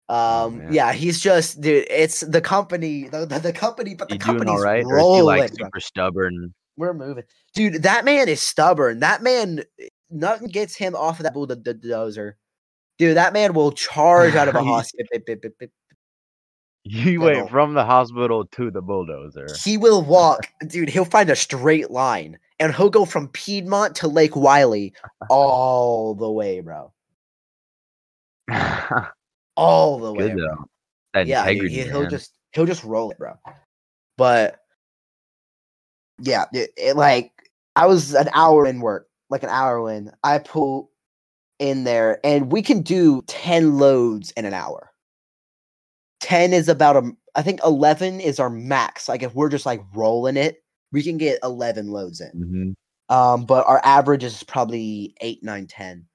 Oh, 0.07 0.45
Um, 0.47 0.57
man. 0.59 0.73
yeah, 0.73 0.93
he's 0.93 1.19
just 1.19 1.61
dude. 1.61 1.87
It's 1.89 2.19
the 2.19 2.41
company, 2.41 3.07
the, 3.09 3.25
the, 3.25 3.39
the 3.39 3.53
company, 3.53 3.95
but 3.95 4.09
the 4.09 4.15
You 4.15 4.19
company's 4.19 4.49
all 4.51 4.61
right, 4.61 4.83
or 4.85 4.97
is 4.97 5.01
he 5.01 5.07
rolling. 5.07 5.25
like 5.39 5.51
super 5.57 5.79
stubborn? 5.79 6.53
We're 6.77 6.93
moving, 6.93 7.23
dude. 7.55 7.81
That 7.83 8.05
man 8.05 8.29
is 8.29 8.41
stubborn. 8.41 8.99
That 8.99 9.23
man, 9.23 9.63
nothing 10.11 10.47
gets 10.47 10.75
him 10.75 10.95
off 10.95 11.19
of 11.19 11.23
that 11.23 11.33
bulldozer. 11.33 12.37
Dude, 12.97 13.17
that 13.17 13.33
man 13.33 13.53
will 13.53 13.71
charge 13.71 14.35
out 14.35 14.47
of 14.47 14.55
a 14.55 14.63
hospital. 14.63 15.07
He 16.83 17.17
went 17.17 17.49
from 17.49 17.73
the 17.73 17.85
hospital 17.85 18.45
to 18.45 18.71
the 18.71 18.81
bulldozer. 18.81 19.47
He 19.63 19.77
will 19.77 20.01
walk, 20.01 20.47
dude. 20.67 20.89
He'll 20.89 21.05
find 21.05 21.29
a 21.29 21.35
straight 21.35 21.91
line, 21.91 22.39
and 22.59 22.73
he'll 22.75 22.89
go 22.89 23.05
from 23.05 23.27
Piedmont 23.29 23.95
to 23.97 24.07
Lake 24.07 24.35
Wylie 24.35 24.93
all 25.29 26.15
the 26.15 26.29
way, 26.29 26.61
bro. 26.61 26.91
All 29.55 29.99
the 29.99 30.13
way. 30.13 30.29
Good 30.29 30.37
bro. 30.37 31.23
Yeah, 31.23 31.51
dude, 31.51 31.71
he, 31.71 31.91
will 31.91 32.07
just 32.07 32.31
he'll 32.53 32.65
just 32.65 32.83
roll 32.83 33.11
it, 33.11 33.17
bro. 33.17 33.33
But 34.17 34.59
yeah, 36.19 36.45
it, 36.53 36.71
it, 36.77 36.95
like 36.95 37.31
I 37.75 37.85
was 37.85 38.13
an 38.13 38.29
hour 38.33 38.65
in 38.65 38.79
work, 38.79 39.07
like 39.31 39.43
an 39.43 39.49
hour 39.49 39.89
in. 39.91 40.11
I 40.23 40.37
pull 40.37 40.91
in 41.57 41.85
there, 41.85 42.19
and 42.23 42.51
we 42.51 42.61
can 42.61 42.81
do 42.81 43.23
ten 43.27 43.77
loads 43.79 44.31
in 44.31 44.45
an 44.45 44.53
hour. 44.53 44.91
Ten 46.19 46.53
is 46.53 46.69
about 46.69 46.97
a. 46.97 47.11
I 47.33 47.41
think 47.41 47.61
eleven 47.63 48.19
is 48.19 48.39
our 48.39 48.49
max. 48.49 49.09
Like 49.09 49.23
if 49.23 49.33
we're 49.33 49.49
just 49.49 49.65
like 49.65 49.81
rolling 49.95 50.37
it, 50.37 50.63
we 50.91 51.01
can 51.01 51.17
get 51.17 51.39
eleven 51.43 51.87
loads 51.87 52.21
in. 52.21 52.75
Mhm. 53.09 53.15
Um, 53.15 53.45
but 53.45 53.65
our 53.67 53.81
average 53.83 54.23
is 54.23 54.43
probably 54.43 55.15
eight, 55.21 55.43
nine, 55.43 55.67
ten. 55.67 56.05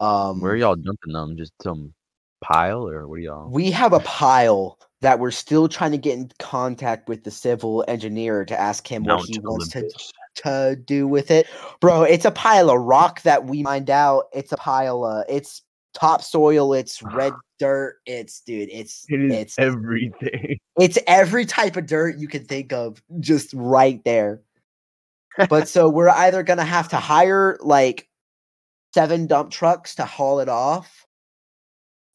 Um, 0.00 0.40
Where 0.40 0.52
are 0.52 0.56
y'all 0.56 0.76
dumping 0.76 1.12
them? 1.12 1.36
Just 1.36 1.52
some 1.62 1.94
pile, 2.42 2.88
or 2.88 3.08
what 3.08 3.16
are 3.16 3.18
y'all? 3.18 3.50
We 3.50 3.70
have 3.70 3.92
a 3.92 4.00
pile 4.00 4.78
that 5.00 5.18
we're 5.18 5.30
still 5.30 5.68
trying 5.68 5.92
to 5.92 5.98
get 5.98 6.18
in 6.18 6.30
contact 6.38 7.08
with 7.08 7.24
the 7.24 7.30
civil 7.30 7.84
engineer 7.86 8.44
to 8.44 8.58
ask 8.58 8.86
him 8.86 9.04
what 9.04 9.16
Mount 9.16 9.28
he 9.28 9.38
wants 9.38 9.68
to, 9.70 9.78
Olympus. 9.78 10.12
To 10.36 10.76
do 10.84 11.06
with 11.06 11.30
it. 11.30 11.46
Bro, 11.80 12.04
it's 12.04 12.24
a 12.24 12.30
pile 12.30 12.70
of 12.70 12.80
rock 12.80 13.22
that 13.22 13.44
we 13.46 13.62
mined 13.62 13.90
out. 13.90 14.24
It's 14.32 14.52
a 14.52 14.56
pile 14.56 15.04
of 15.04 15.24
it's 15.28 15.62
topsoil, 15.94 16.72
it's 16.74 17.02
red 17.02 17.32
dirt, 17.58 17.96
it's 18.06 18.40
dude, 18.40 18.68
it's 18.70 19.06
It 19.08 19.20
is 19.20 19.32
it's 19.34 19.58
everything. 19.58 20.58
it's 20.80 20.98
every 21.06 21.44
type 21.46 21.76
of 21.76 21.86
dirt 21.86 22.18
you 22.18 22.28
can 22.28 22.44
think 22.44 22.72
of 22.72 23.02
just 23.20 23.52
right 23.54 24.02
there. 24.04 24.42
but 25.48 25.68
so 25.68 25.88
we're 25.88 26.08
either 26.08 26.42
gonna 26.42 26.64
have 26.64 26.88
to 26.88 26.96
hire 26.96 27.58
like 27.60 28.08
seven 28.94 29.26
dump 29.26 29.50
trucks 29.50 29.96
to 29.96 30.04
haul 30.04 30.38
it 30.40 30.48
off, 30.48 31.06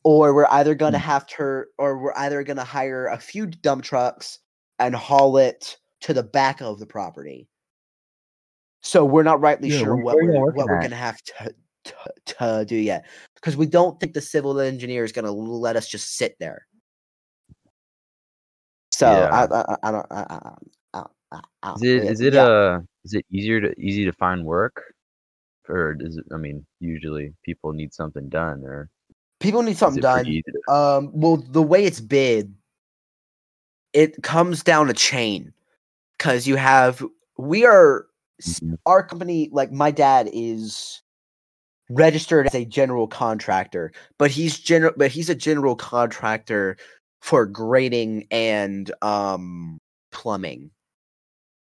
or 0.05 0.33
we're 0.33 0.47
either 0.51 0.75
gonna 0.75 0.97
Hmm. 0.99 1.03
have 1.09 1.27
to, 1.27 1.65
or 1.77 1.97
we're 1.97 2.13
either 2.15 2.43
gonna 2.43 2.63
hire 2.63 3.07
a 3.07 3.17
few 3.17 3.45
dump 3.47 3.83
trucks 3.83 4.39
and 4.79 4.95
haul 4.95 5.37
it 5.37 5.77
to 6.01 6.13
the 6.13 6.23
back 6.23 6.61
of 6.61 6.79
the 6.79 6.85
property. 6.85 7.48
So 8.81 9.03
we're 9.05 9.23
not 9.23 9.41
rightly 9.41 9.69
Yeah, 9.69 9.79
sure 9.79 9.95
what 9.95 10.15
we're, 10.15 10.39
what 10.51 10.67
we're 10.67 10.81
gonna 10.81 10.95
have 10.95 11.21
to, 11.23 11.53
to 11.85 11.93
to 12.25 12.65
do 12.65 12.75
yet 12.75 13.05
because 13.35 13.57
we 13.57 13.65
don't 13.65 13.99
think 13.99 14.13
the 14.13 14.21
civil 14.21 14.59
engineer 14.59 15.03
is 15.03 15.11
gonna 15.11 15.31
let 15.31 15.75
us 15.75 15.87
just 15.87 16.15
sit 16.17 16.35
there. 16.39 16.65
So 18.91 19.07
Yeah. 19.07 19.29
I, 19.29 19.43
I, 19.43 19.77
I- 19.83 19.91
don't. 19.91 20.07
I, 20.11 20.25
I, 20.93 21.03
I, 21.31 21.41
I, 21.63 21.73
Is 21.75 21.83
it 21.83 22.03
is 22.03 22.21
it 22.21 22.33
yeah. 22.33 22.43
uh 22.43 22.79
is 23.05 23.13
it 23.13 23.25
easier 23.29 23.61
to 23.61 23.79
easy 23.79 24.03
to 24.05 24.11
find 24.13 24.43
work, 24.45 24.81
or 25.69 25.95
is 25.99 26.17
it? 26.17 26.25
I 26.33 26.37
mean, 26.37 26.65
usually 26.79 27.33
people 27.43 27.71
need 27.71 27.93
something 27.93 28.27
done, 28.29 28.63
or 28.65 28.89
people 29.39 29.61
need 29.61 29.77
something 29.77 30.01
done? 30.01 30.25
to- 30.25 30.73
Um, 30.73 31.11
well, 31.13 31.37
the 31.37 31.61
way 31.61 31.85
it's 31.85 32.01
bid, 32.01 32.53
it 33.93 34.21
comes 34.23 34.63
down 34.63 34.89
a 34.89 34.93
chain 34.93 35.53
because 36.17 36.47
you 36.47 36.55
have 36.55 37.05
we 37.37 37.63
are. 37.65 38.07
Our 38.85 39.03
company. 39.03 39.49
Like 39.51 39.71
my 39.71 39.91
dad 39.91 40.29
is 40.33 41.01
registered 41.89 42.47
as 42.47 42.55
a 42.55 42.65
general 42.65 43.07
contractor, 43.07 43.91
but 44.17 44.31
he's 44.31 44.59
general, 44.59 44.93
but 44.95 45.11
he's 45.11 45.29
a 45.29 45.35
general 45.35 45.75
contractor 45.75 46.77
for 47.21 47.45
grading 47.45 48.27
and 48.31 48.91
um 49.01 49.77
plumbing. 50.11 50.71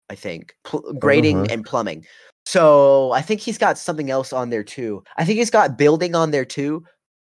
I 0.10 0.16
think 0.16 0.56
Pl- 0.64 0.94
grading 1.00 1.38
Uh-huh. 1.38 1.48
and 1.50 1.66
plumbing. 1.66 2.06
So 2.46 3.12
I 3.12 3.22
think 3.22 3.42
he's 3.42 3.58
got 3.58 3.78
something 3.78 4.12
else 4.12 4.32
on 4.32 4.52
there 4.52 4.64
too. 4.64 5.04
I 5.18 5.26
think 5.26 5.40
he's 5.40 5.50
got 5.50 5.78
building 5.78 6.14
on 6.16 6.32
there 6.32 6.46
too, 6.46 6.84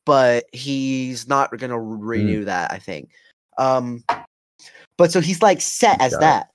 but 0.04 0.44
he's 0.52 1.28
not 1.28 1.56
gonna 1.56 1.78
Hmm. 1.78 2.00
renew 2.04 2.44
that. 2.44 2.72
I 2.72 2.78
think. 2.78 3.10
Um, 3.58 4.04
but 4.98 5.12
so 5.12 5.20
he's 5.20 5.40
like 5.42 5.60
set 5.60 6.00
as 6.00 6.12
that. 6.18 6.50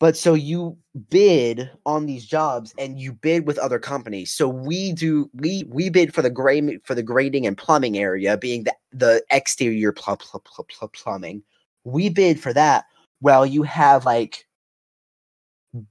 But 0.00 0.16
so 0.16 0.34
you 0.34 0.76
bid 1.10 1.70
on 1.84 2.06
these 2.06 2.24
jobs 2.24 2.72
and 2.78 3.00
you 3.00 3.12
bid 3.12 3.46
with 3.46 3.58
other 3.58 3.80
companies. 3.80 4.32
So 4.32 4.48
we 4.48 4.92
do 4.92 5.28
we 5.34 5.64
we 5.68 5.90
bid 5.90 6.14
for 6.14 6.22
the 6.22 6.30
gray 6.30 6.78
for 6.84 6.94
the 6.94 7.02
grading 7.02 7.46
and 7.46 7.58
plumbing 7.58 7.98
area, 7.98 8.36
being 8.36 8.64
the 8.64 8.74
the 8.92 9.24
exterior 9.30 9.92
pl- 9.92 10.16
pl- 10.16 10.40
pl- 10.40 10.66
pl- 10.68 10.88
plumbing. 10.88 11.42
We 11.84 12.10
bid 12.10 12.40
for 12.40 12.52
that. 12.52 12.84
While 13.20 13.44
you 13.44 13.64
have 13.64 14.04
like 14.06 14.46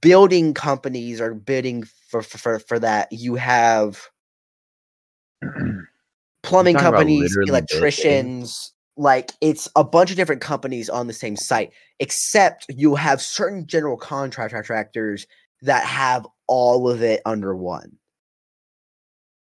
building 0.00 0.54
companies 0.54 1.20
are 1.20 1.34
bidding 1.34 1.84
for 2.08 2.22
for, 2.22 2.58
for 2.58 2.78
that. 2.78 3.08
You 3.12 3.34
have 3.36 4.08
plumbing 6.42 6.76
companies, 6.76 7.36
electricians, 7.46 8.72
like 8.98 9.32
it's 9.40 9.68
a 9.76 9.84
bunch 9.84 10.10
of 10.10 10.16
different 10.16 10.42
companies 10.42 10.90
on 10.90 11.06
the 11.06 11.12
same 11.12 11.36
site, 11.36 11.72
except 12.00 12.66
you 12.68 12.94
have 12.96 13.22
certain 13.22 13.66
general 13.66 13.96
contractors 13.96 15.26
that 15.62 15.84
have 15.84 16.26
all 16.46 16.90
of 16.90 17.02
it 17.02 17.22
under 17.24 17.54
one. 17.56 17.96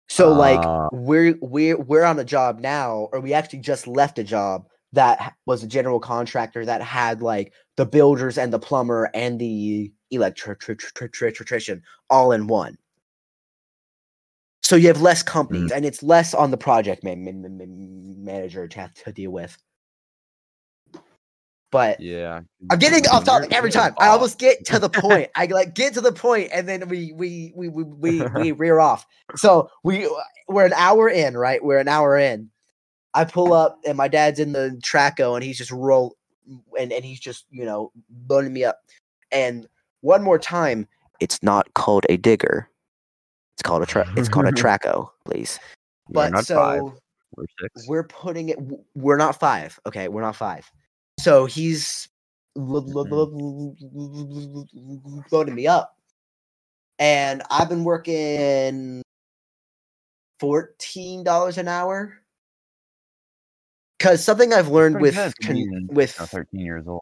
So 0.09 0.31
like 0.31 0.59
Ah. 0.63 0.89
we're 0.91 1.35
we're 1.41 1.77
we're 1.79 2.03
on 2.03 2.19
a 2.19 2.23
job 2.23 2.59
now, 2.59 3.09
or 3.11 3.19
we 3.19 3.33
actually 3.33 3.59
just 3.59 3.87
left 3.87 4.19
a 4.19 4.23
job 4.23 4.65
that 4.93 5.33
was 5.45 5.63
a 5.63 5.67
general 5.67 5.99
contractor 5.99 6.65
that 6.65 6.81
had 6.81 7.21
like 7.21 7.53
the 7.75 7.85
builders 7.85 8.37
and 8.37 8.53
the 8.53 8.59
plumber 8.59 9.09
and 9.13 9.39
the 9.39 9.91
electrician 10.11 11.83
all 12.09 12.31
in 12.31 12.47
one. 12.47 12.77
So 14.65 14.75
you 14.75 14.87
have 14.87 14.99
less 14.99 15.21
companies, 15.21 15.71
and 15.71 15.85
it's 15.85 16.01
less 16.01 16.33
on 16.33 16.49
the 16.49 16.57
project 16.57 17.03
man- 17.03 17.23
man- 17.23 17.39
man- 17.43 17.55
man- 17.55 18.23
manager 18.25 18.67
to 18.67 18.79
have 18.79 18.95
to 18.95 19.11
deal 19.11 19.29
with. 19.29 19.55
But 21.71 21.99
Yeah. 21.99 22.41
I'm 22.71 22.79
getting 22.79 23.07
off 23.09 23.25
topic 23.25 23.53
every 23.53 23.69
time. 23.69 23.93
I 23.99 24.07
almost 24.07 24.39
get 24.39 24.65
to 24.65 24.79
the 24.79 24.89
point. 25.03 25.29
I 25.35 25.45
like 25.45 25.75
get 25.75 25.93
to 25.93 26.01
the 26.01 26.11
point, 26.11 26.49
and 26.51 26.67
then 26.67 26.87
we 26.89 27.11
we 27.11 27.53
we 27.55 27.69
we 27.69 27.83
we, 27.83 28.21
we 28.23 28.51
rear 28.63 28.79
off. 28.79 29.05
So 29.35 29.69
we 29.83 30.07
uh, 30.07 30.09
we're 30.47 30.65
an 30.65 30.73
hour 30.73 31.09
in, 31.09 31.37
right? 31.37 31.63
We're 31.63 31.77
an 31.77 31.87
hour 31.87 32.17
in. 32.17 32.49
I 33.13 33.23
pull 33.23 33.53
up, 33.53 33.77
and 33.85 33.95
my 33.95 34.07
dad's 34.07 34.39
in 34.39 34.51
the 34.53 34.79
Trackhoe, 34.83 35.35
and 35.35 35.43
he's 35.43 35.59
just 35.59 35.69
roll, 35.69 36.15
and 36.79 36.91
and 36.91 37.05
he's 37.05 37.19
just 37.19 37.45
you 37.51 37.65
know 37.65 37.91
loading 38.27 38.53
me 38.53 38.63
up. 38.63 38.79
And 39.31 39.67
one 40.01 40.23
more 40.23 40.39
time, 40.39 40.87
it's 41.19 41.43
not 41.43 41.71
called 41.75 42.07
a 42.09 42.17
digger. 42.17 42.67
It's 43.55 43.61
called 43.63 43.83
a 43.83 43.85
tra- 43.85 44.11
It's 44.17 44.29
called 44.29 44.47
a 44.47 44.51
Trackhoe, 44.53 45.09
please. 45.25 45.59
We're 46.09 46.13
But 46.13 46.31
not 46.33 46.45
so 46.45 46.55
five. 46.55 46.81
We're 47.35 47.45
six. 47.59 47.87
we're 47.87 48.03
putting 48.07 48.49
it 48.49 48.57
we're 48.95 49.17
not 49.17 49.37
five 49.37 49.77
okay 49.85 50.07
we're 50.07 50.21
not 50.21 50.37
five 50.37 50.71
so 51.19 51.45
he's 51.45 52.07
lo- 52.55 52.81
mm-hmm. 52.81 53.75
loading 55.31 55.53
me 55.55 55.67
up 55.67 55.97
and 56.97 57.43
i've 57.51 57.67
been 57.67 57.83
working 57.83 59.01
$14 60.41 61.57
an 61.57 61.67
hour 61.67 62.21
because 63.97 64.23
something 64.23 64.53
i've 64.53 64.69
learned 64.69 65.01
with 65.01 65.15
con- 65.43 65.87
with 65.89 66.11
13 66.11 66.47
years 66.59 66.87
old. 66.87 67.01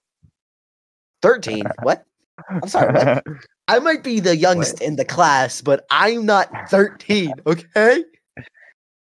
13 1.21 1.63
what 1.83 2.05
i'm 2.49 2.67
sorry 2.67 2.93
what 2.93 3.23
i 3.67 3.79
might 3.79 4.03
be 4.03 4.19
the 4.19 4.35
youngest 4.35 4.81
in 4.81 4.95
the 4.95 5.05
class 5.05 5.61
but 5.61 5.85
i'm 5.89 6.25
not 6.25 6.49
13 6.69 7.33
okay? 7.47 8.03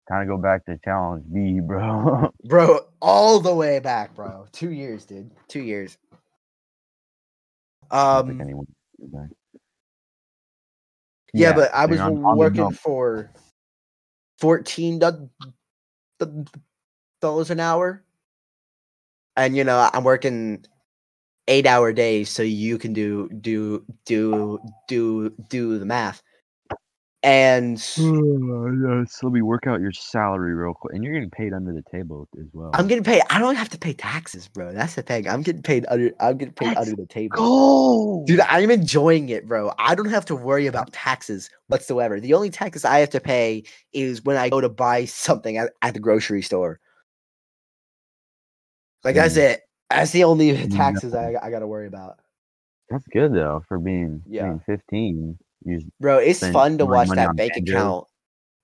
Time 0.10 0.28
to 0.28 0.36
go 0.36 0.38
back 0.38 0.66
to 0.66 0.78
challenge 0.84 1.24
B, 1.34 1.62
bro. 1.62 2.30
bro 2.44 2.82
all 3.02 3.40
the 3.40 3.56
way 3.56 3.80
back 3.80 4.14
bro. 4.14 4.46
Two 4.52 4.72
years 4.72 5.06
dude. 5.06 5.32
Two 5.48 5.62
years. 5.62 5.98
I 7.90 8.16
don't 8.18 8.28
think 8.28 8.42
um 8.42 8.42
anyone 8.42 8.66
can 8.66 9.10
go 9.10 9.18
back. 9.18 9.30
yeah, 11.34 11.54
but 11.54 11.74
I 11.74 11.86
was 11.86 12.02
working 12.02 12.72
for 12.74 13.32
14 14.40 15.00
do- 15.00 15.30
do- 16.20 16.46
dollars 17.22 17.50
an 17.50 17.62
hour. 17.62 18.04
And 19.38 19.56
you 19.56 19.64
know 19.64 19.90
i'm 19.94 20.04
working 20.04 20.66
eight 21.48 21.66
hour 21.66 21.92
days 21.92 22.30
so 22.30 22.42
you 22.44 22.78
can 22.78 22.94
do 22.94 23.30
do 23.42 23.84
do 24.06 24.60
do 24.88 25.30
do 25.50 25.78
the 25.80 25.86
math 25.86 26.22
and 27.22 27.78
yeah, 27.98 29.04
so 29.08 29.28
let 29.28 29.32
me 29.34 29.42
work 29.42 29.66
out 29.66 29.80
your 29.80 29.94
salary 29.94 30.54
real 30.54 30.74
quick, 30.74 30.94
and 30.94 31.04
you're 31.06 31.14
getting 31.14 31.30
paid 31.30 31.54
under 31.54 31.72
the 31.74 31.84
table 31.92 32.28
as 32.40 32.48
well. 32.54 32.72
i'm 32.74 32.88
getting 32.88 33.04
paid 33.04 33.22
i 33.30 33.40
don't 33.40 33.56
have 33.56 33.70
to 33.70 33.78
pay 33.78 33.94
taxes 33.94 34.48
bro 34.48 34.74
that's 34.74 34.96
the 34.96 35.02
thing 35.02 35.28
i'm 35.28 35.42
getting 35.42 35.62
paid 35.62 35.86
under 35.90 36.12
i'm 36.20 36.38
getting 36.38 36.54
paid 36.54 36.68
Let's 36.76 36.90
under 36.90 36.96
the 37.02 37.08
table 37.08 37.36
go, 37.36 38.24
Dude, 38.26 38.40
I'm 38.40 38.72
enjoying 38.72 39.28
it, 39.30 39.46
bro. 39.48 39.74
I 39.78 39.96
don't 39.96 40.10
have 40.10 40.24
to 40.26 40.36
worry 40.36 40.66
about 40.68 40.94
taxes 40.94 41.50
whatsoever. 41.68 42.22
The 42.22 42.34
only 42.34 42.50
taxes 42.50 42.86
I 42.86 43.00
have 43.00 43.10
to 43.10 43.20
pay 43.20 43.64
is 43.92 44.24
when 44.24 44.38
I 44.38 44.48
go 44.50 44.62
to 44.62 44.70
buy 44.70 45.04
something 45.06 45.58
at, 45.58 45.74
at 45.82 45.94
the 45.94 46.00
grocery 46.00 46.42
store. 46.42 46.80
Like 49.04 49.16
that's 49.16 49.36
Mm. 49.36 49.42
it. 49.42 49.62
That's 49.94 50.12
the 50.12 50.24
only 50.24 50.68
taxes 50.70 51.14
I, 51.14 51.36
I 51.42 51.52
got 51.52 51.60
to 51.60 51.68
worry 51.68 51.88
about. 51.88 52.20
That's 52.90 53.06
good 53.08 53.34
though 53.34 53.64
for 53.68 53.80
being 53.80 54.22
Yeah. 54.26 54.44
being 54.44 54.62
15. 54.66 55.38
You 55.66 55.82
Bro, 56.00 56.20
it's 56.20 56.46
fun 56.48 56.78
to 56.80 56.86
watch 56.86 57.10
that 57.10 57.36
bank 57.36 57.56
account 57.56 58.08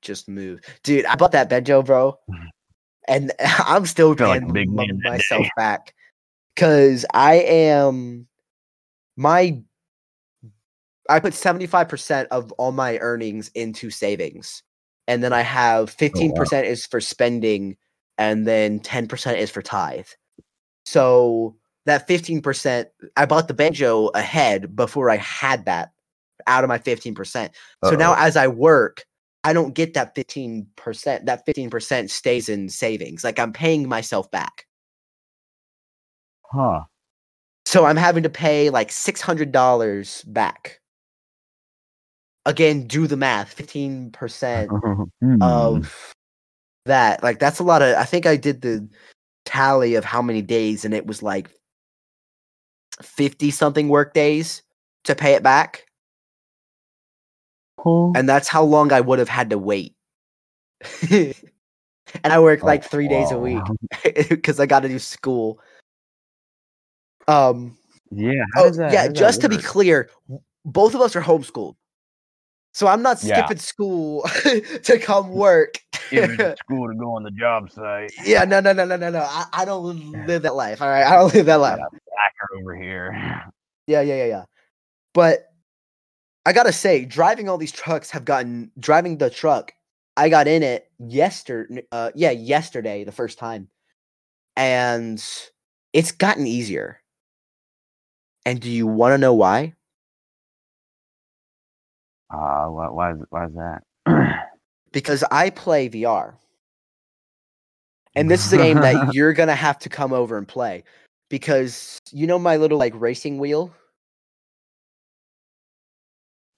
just 0.02 0.28
move. 0.28 0.62
Dude, 0.84 1.06
I 1.06 1.16
bought 1.16 1.34
that 1.34 1.50
banjo, 1.50 1.84
bro. 1.84 2.18
And 3.08 3.32
I'm 3.40 3.86
still 3.86 4.10
like 4.10 4.18
paying 4.20 4.54
big 4.54 4.70
m- 4.70 5.02
myself 5.04 5.48
back. 5.56 5.94
Cause 6.56 7.06
I 7.14 7.36
am 7.36 8.28
my 9.16 9.62
I 11.10 11.20
put 11.20 11.34
75% 11.34 12.28
of 12.30 12.52
all 12.54 12.72
my 12.72 12.98
earnings 13.00 13.50
into 13.56 13.90
savings. 13.90 14.62
And 15.08 15.24
then 15.24 15.34
I 15.34 15.42
have 15.42 15.96
15% 15.96 16.66
is 16.66 16.86
for 16.86 17.02
spending 17.02 17.78
and 18.20 18.46
then 18.46 18.80
10% 18.80 19.38
is 19.38 19.50
for 19.50 19.64
tithe. 19.64 20.06
So 20.86 21.56
that 21.86 22.08
15%, 22.08 22.86
I 23.18 23.26
bought 23.26 23.48
the 23.48 23.54
banjo 23.54 24.08
ahead 24.10 24.76
before 24.76 25.10
I 25.10 25.18
had 25.18 25.66
that 25.66 25.92
out 26.48 26.64
of 26.64 26.68
my 26.68 26.78
15%. 26.80 27.50
So 27.86 27.92
now 27.92 28.14
Uh-oh. 28.14 28.22
as 28.26 28.38
I 28.38 28.48
work, 28.48 29.06
I 29.44 29.54
don't 29.54 29.74
get 29.74 29.94
that 29.94 30.16
15%. 30.16 30.66
That 31.26 31.46
15% 31.46 32.10
stays 32.10 32.50
in 32.50 32.70
savings. 32.70 33.24
Like 33.24 33.40
I'm 33.40 33.54
paying 33.54 33.88
myself 33.88 34.30
back. 34.32 34.66
huh? 36.52 36.82
So 37.66 37.86
I'm 37.86 37.98
having 37.98 38.24
to 38.24 38.30
pay 38.30 38.70
like 38.72 38.90
$600 38.90 40.34
back. 40.34 40.80
Again, 42.46 42.88
do 42.88 43.06
the 43.06 43.18
math. 43.18 43.56
15% 43.56 44.68
Hmm. 45.22 45.42
of 45.42 46.14
that. 46.86 47.22
Like 47.22 47.38
that's 47.40 47.60
a 47.60 47.64
lot 47.64 47.82
of 47.82 47.96
I 47.96 48.06
think 48.06 48.26
I 48.26 48.36
did 48.38 48.62
the 48.62 48.88
tally 49.50 49.96
of 49.96 50.06
how 50.06 50.22
many 50.22 50.44
days 50.44 50.86
and 50.86 50.94
it 50.94 51.08
was 51.08 51.24
like 51.24 51.50
50 53.02 53.50
something 53.50 53.90
work 53.90 54.14
days 54.14 54.62
to 55.06 55.16
pay 55.16 55.34
it 55.34 55.42
back. 55.42 55.86
And 58.16 58.30
that's 58.30 58.48
how 58.48 58.64
long 58.64 58.94
I 58.94 59.02
would 59.02 59.18
have 59.18 59.30
had 59.30 59.50
to 59.50 59.58
wait. 59.58 59.96
and 61.12 61.34
I 62.24 62.40
work 62.40 62.62
Oh, 62.62 62.68
like 62.68 62.84
3 62.84 63.08
days 63.08 63.32
a 63.32 63.40
week 63.40 63.64
cuz 64.44 64.60
I 64.60 64.68
got 64.68 64.82
to 64.82 64.88
do 64.88 65.00
school. 65.00 65.60
Um 67.28 67.76
Yeah. 68.12 68.44
How 68.54 68.66
oh, 68.66 68.66
yeah, 68.66 69.02
how 69.02 69.08
does 69.08 69.16
that 69.16 69.16
just 69.16 69.42
to 69.42 69.50
be 69.50 69.58
clear, 69.58 70.10
both 70.64 70.94
of 70.94 71.02
us 71.02 71.16
are 71.16 71.22
homeschooled. 71.22 71.76
So 72.80 72.88
I'm 72.88 73.02
not 73.02 73.22
Yeah. 73.22 73.44
skipping 73.44 73.58
school 73.58 74.22
to 74.84 75.00
come 75.00 75.32
work. 75.34 75.82
Give 76.12 76.24
it 76.24 76.38
to 76.38 76.56
school 76.64 76.88
to 76.88 76.96
go 76.96 77.14
on 77.14 77.24
the 77.24 77.32
job 77.32 77.70
site. 77.70 78.14
yeah, 78.24 78.46
no, 78.46 78.62
no, 78.62 78.72
no, 78.72 78.86
no, 78.86 78.96
no, 78.96 79.10
no. 79.10 79.20
I, 79.20 79.48
I 79.52 79.66
don't 79.66 80.26
live 80.26 80.44
that 80.44 80.56
life. 80.56 80.82
All 80.82 80.88
right, 80.88 81.04
I 81.06 81.18
don't 81.18 81.34
live 81.34 81.46
that 81.48 81.58
life. 81.58 81.78
Backer 81.78 82.62
over 82.62 82.74
here. 82.78 83.12
Yeah, 83.86 84.00
yeah, 84.00 84.16
yeah, 84.16 84.26
yeah. 84.28 84.44
But 85.14 85.40
I 86.46 86.54
gotta 86.54 86.72
say, 86.72 87.04
driving 87.04 87.50
all 87.50 87.58
these 87.58 87.74
trucks 87.74 88.12
have 88.12 88.24
gotten 88.24 88.72
driving 88.80 89.18
the 89.18 89.30
truck. 89.30 89.74
I 90.16 90.30
got 90.30 90.48
in 90.48 90.64
it 90.64 90.90
yesterday. 91.00 91.84
Uh, 91.92 92.12
yeah, 92.16 92.32
yesterday, 92.32 93.04
the 93.04 93.12
first 93.12 93.38
time, 93.38 93.68
and 94.56 95.22
it's 95.92 96.14
gotten 96.14 96.48
easier. 96.48 97.02
And 98.46 98.62
do 98.62 98.72
you 98.72 98.88
want 98.88 99.12
to 99.12 99.18
know 99.18 99.34
why? 99.34 99.74
Uh, 102.32 102.68
why, 102.68 102.90
why, 102.90 103.12
is, 103.12 103.18
why 103.30 103.46
is 103.46 103.54
that? 103.54 103.84
because 104.92 105.24
I 105.32 105.50
play 105.50 105.90
VR. 105.90 106.36
And 108.16 108.30
this 108.30 108.46
is 108.46 108.54
a 108.54 108.58
game 108.58 108.78
that 108.78 109.10
you're 109.14 109.34
gonna 109.34 109.56
have 109.56 109.80
to 109.80 109.90
come 109.90 110.14
over 110.14 110.38
and 110.38 110.48
play 110.48 110.84
because 111.30 112.00
you 112.12 112.28
know 112.28 112.40
my 112.40 112.58
little 112.58 112.78
like 112.78 112.94
racing 112.96 113.38
wheel, 113.38 113.74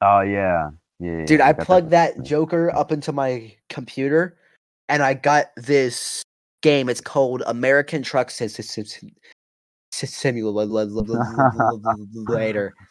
oh 0.02 0.22
yeah, 0.22 0.70
yeah. 1.00 1.20
yeah, 1.20 1.26
dude. 1.26 1.42
I 1.42 1.52
that 1.52 1.66
plugged 1.66 1.90
that 1.92 2.16
for- 2.16 2.24
Joker 2.24 2.76
up 2.76 2.92
into 2.92 3.12
my 3.12 3.54
computer, 3.70 4.38
and 4.90 5.04
I 5.04 5.14
got 5.14 5.48
this 5.58 6.24
game. 6.62 6.90
It's 6.90 7.02
called 7.02 7.44
American 7.46 8.02
Truck 8.02 8.32
Sim- 8.32 8.50
Sim- 8.50 8.86
Sim- 8.86 9.12
Sim- 9.92 10.08
Simulator. 10.08 12.74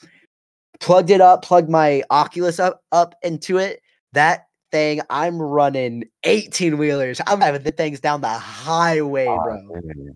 Plugged 0.80 1.10
it 1.10 1.20
up, 1.20 1.42
plugged 1.44 1.68
my 1.68 2.02
Oculus 2.10 2.58
up 2.58 2.82
up 2.90 3.14
into 3.22 3.58
it. 3.58 3.80
That 4.12 4.46
thing, 4.72 5.00
I'm 5.10 5.40
running 5.40 6.04
18 6.24 6.78
wheelers. 6.78 7.20
I'm 7.26 7.40
having 7.40 7.62
the 7.62 7.70
things 7.72 8.00
down 8.00 8.20
the 8.22 8.28
highway, 8.28 9.26
Oh, 9.26 9.38
bro. 9.42 9.80
dude. 9.80 10.12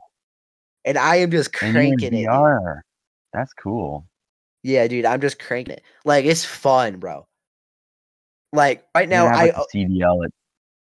And 0.87 0.99
I 0.99 1.17
am 1.17 1.31
just 1.31 1.51
And 1.63 1.75
you're 1.75 1.83
in 1.83 1.89
cranking 1.99 2.15
it. 2.19 2.27
dude. 2.27 2.83
That's 3.33 3.53
cool. 3.53 4.07
Yeah, 4.63 4.87
dude, 4.89 5.05
I'm 5.05 5.21
just 5.21 5.39
cranking 5.39 5.75
it. 5.75 5.83
Like 6.05 6.25
it's 6.25 6.45
fun, 6.45 6.99
bro. 6.99 7.27
Like 8.53 8.85
right 8.95 9.09
now, 9.09 9.27
I 9.27 9.47
like, 9.47 9.55
CDL 9.75 10.25
at 10.25 10.31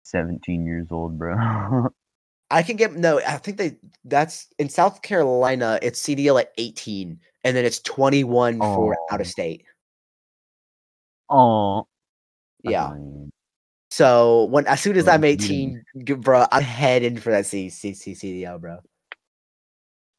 17 0.04 0.66
years 0.66 0.88
old, 0.90 1.18
bro. 1.18 1.36
I 2.50 2.62
can 2.62 2.76
get 2.76 2.94
no. 2.94 3.18
I 3.20 3.36
think 3.36 3.58
they 3.58 3.76
that's 4.04 4.48
in 4.58 4.68
South 4.70 5.02
Carolina. 5.02 5.78
It's 5.82 6.00
CDL 6.02 6.40
at 6.40 6.52
18, 6.56 7.20
and 7.44 7.56
then 7.56 7.64
it's 7.64 7.78
21 7.80 8.58
for 8.60 8.96
out 9.10 9.20
of 9.20 9.26
Oh. 9.26 9.30
state. 9.30 9.64
oh, 11.30 11.86
Yeah. 12.62 12.94
So 13.90 14.44
when 14.44 14.66
as 14.66 14.80
soon 14.80 14.96
as 14.96 15.08
I'm 15.08 15.24
you 15.24 15.30
18, 15.30 15.84
g- 16.04 16.12
bro, 16.14 16.46
I'm 16.52 16.62
heading 16.62 17.16
for 17.16 17.30
that 17.30 17.46
C 17.46 17.70
C 17.70 17.94
C 17.94 18.12
CDL, 18.12 18.60
bro. 18.60 18.78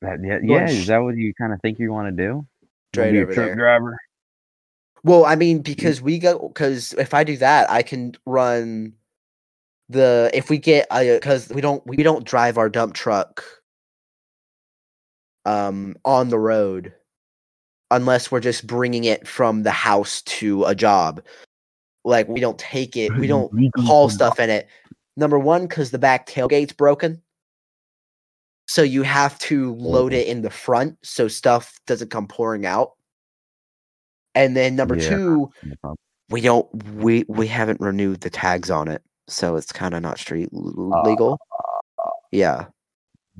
That, 0.01 0.19
yeah, 0.23 0.39
yeah. 0.43 0.67
Is 0.69 0.87
that 0.87 0.99
what 0.99 1.15
you 1.15 1.33
kind 1.35 1.53
of 1.53 1.61
think 1.61 1.77
you 1.77 1.91
want 1.91 2.15
to 2.15 2.23
do? 2.23 2.47
Be 2.93 3.01
a 3.01 3.23
over 3.23 3.33
truck 3.33 3.47
there. 3.47 3.55
driver. 3.55 3.97
Well, 5.03 5.25
I 5.25 5.35
mean, 5.35 5.61
because 5.61 6.01
we 6.01 6.19
go 6.19 6.47
because 6.47 6.93
if 6.93 7.13
I 7.13 7.23
do 7.23 7.37
that, 7.37 7.69
I 7.69 7.83
can 7.83 8.15
run 8.25 8.93
the 9.87 10.29
if 10.33 10.49
we 10.49 10.57
get 10.57 10.87
because 10.89 11.49
we 11.49 11.61
don't 11.61 11.85
we 11.85 11.97
don't 11.97 12.25
drive 12.25 12.57
our 12.57 12.69
dump 12.69 12.93
truck 12.93 13.43
um 15.45 15.95
on 16.05 16.29
the 16.29 16.39
road 16.39 16.93
unless 17.91 18.31
we're 18.31 18.39
just 18.39 18.67
bringing 18.67 19.03
it 19.05 19.27
from 19.27 19.63
the 19.63 19.71
house 19.71 20.21
to 20.23 20.63
a 20.65 20.75
job. 20.75 21.21
Like 22.05 22.27
we 22.27 22.39
don't 22.39 22.57
take 22.59 22.95
it, 22.95 23.15
we 23.17 23.27
don't 23.27 23.51
haul 23.77 24.09
stuff 24.09 24.39
in 24.39 24.49
it. 24.49 24.67
Number 25.17 25.37
one, 25.39 25.67
because 25.67 25.91
the 25.91 25.99
back 25.99 26.27
tailgate's 26.27 26.73
broken. 26.73 27.21
So 28.67 28.83
you 28.83 29.01
have 29.03 29.37
to 29.39 29.73
load 29.75 30.13
it 30.13 30.27
in 30.27 30.43
the 30.43 30.49
front 30.51 30.97
so 31.03 31.27
stuff 31.27 31.79
doesn't 31.87 32.11
come 32.11 32.27
pouring 32.27 32.65
out. 32.65 32.91
And 34.35 34.55
then 34.55 34.75
number 34.75 34.95
Yeah. 34.95 35.09
two, 35.09 35.49
we 36.29 36.39
don't 36.41 36.67
we 36.93 37.25
we 37.27 37.47
haven't 37.47 37.81
renewed 37.81 38.21
the 38.21 38.29
tags 38.29 38.69
on 38.69 38.87
it. 38.87 39.01
So 39.27 39.55
it's 39.55 39.71
kind 39.71 39.93
of 39.95 40.01
not 40.03 40.19
street 40.19 40.49
Uh, 40.53 41.01
legal. 41.01 41.39
yeah. 42.31 42.65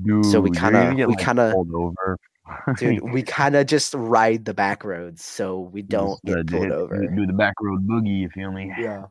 Dude, 0.04 0.24
So 0.26 0.40
we 0.40 0.50
kinda- 0.50 0.94
we 0.96 1.04
like, 1.06 1.18
kinda- 1.18 1.54
over. 1.56 2.18
Dude, 2.78 3.00
we 3.12 3.22
kind 3.22 3.56
of 3.56 3.66
just 3.66 3.94
ride 3.94 4.44
the 4.44 4.54
back 4.54 4.84
roads 4.84 5.24
so 5.24 5.60
we 5.72 5.82
don't 5.82 6.20
Just, 6.24 6.24
get 6.24 6.46
pulled 6.46 6.62
hit- 6.64 6.72
over. 6.72 7.06
Do, 7.06 7.26
the 7.26 7.32
back 7.32 7.54
road 7.60 7.86
boogie, 7.86 8.20
you 8.20 8.28
feel 8.30 8.52
me? 8.52 8.72
Yeah. 8.78 9.06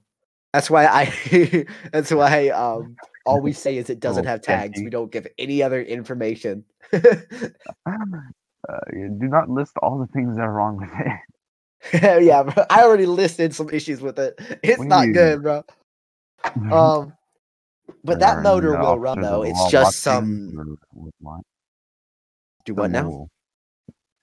That's 0.54 0.70
why 0.70 0.88
I 0.88 1.66
that's 1.94 2.12
why 2.12 2.50
um 2.50 2.96
all 3.26 3.40
we 3.42 3.52
say 3.54 3.78
is 3.78 3.90
it 3.90 4.00
doesn't 4.08 4.26
have 4.26 4.42
tags. 4.42 4.82
We 4.82 4.90
don't 4.90 5.12
give 5.12 5.28
any 5.38 5.62
other 5.62 5.82
information. 5.82 6.64
Uh, 6.92 7.02
do 8.96 9.28
not 9.28 9.50
list 9.50 9.74
all 9.82 10.00
the 10.00 10.08
things 10.08 10.36
that 10.36 10.42
are 10.44 10.52
wrong 10.52 10.78
with 10.78 10.90
it. 11.94 12.24
yeah, 12.24 12.44
bro. 12.44 12.66
I 12.70 12.84
already 12.84 13.06
listed 13.06 13.54
some 13.56 13.70
issues 13.70 14.02
with 14.02 14.20
it. 14.20 14.40
It's 14.64 14.82
not 14.82 15.08
good, 15.14 15.44
bro. 15.44 15.64
Um 16.72 17.14
but 18.04 18.20
that 18.20 18.42
motor 18.44 18.78
will 18.78 19.00
run 19.00 19.22
though. 19.22 19.44
It's 19.44 19.70
just 19.72 20.00
some 20.00 20.54
or- 20.58 21.06
or 21.06 21.10
what? 21.20 21.42
Do 22.66 22.74
what 22.74 22.92
now? 22.92 23.30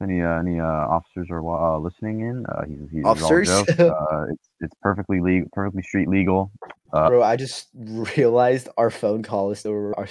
Any 0.03 0.21
uh, 0.21 0.39
any 0.39 0.61
uh, 0.61 0.65
officers 0.65 1.29
are 1.31 1.41
uh, 1.41 1.79
listening 1.79 2.21
in? 2.21 2.45
Uh, 2.47 2.67
he's, 2.67 2.91
he's 2.93 3.05
Officers? 3.05 3.49
Uh, 3.79 4.27
it's 4.31 4.49
it's 4.61 4.75
perfectly 4.83 5.21
legal, 5.21 5.49
perfectly 5.53 5.83
street 5.83 6.09
legal. 6.09 6.51
Uh, 6.93 7.09
Bro, 7.09 7.23
I 7.23 7.37
just 7.37 7.69
realized 7.75 8.69
our 8.77 8.91
phone 8.91 9.23
call 9.23 9.51
is 9.53 9.61
still 9.61 9.95
our, 9.97 10.07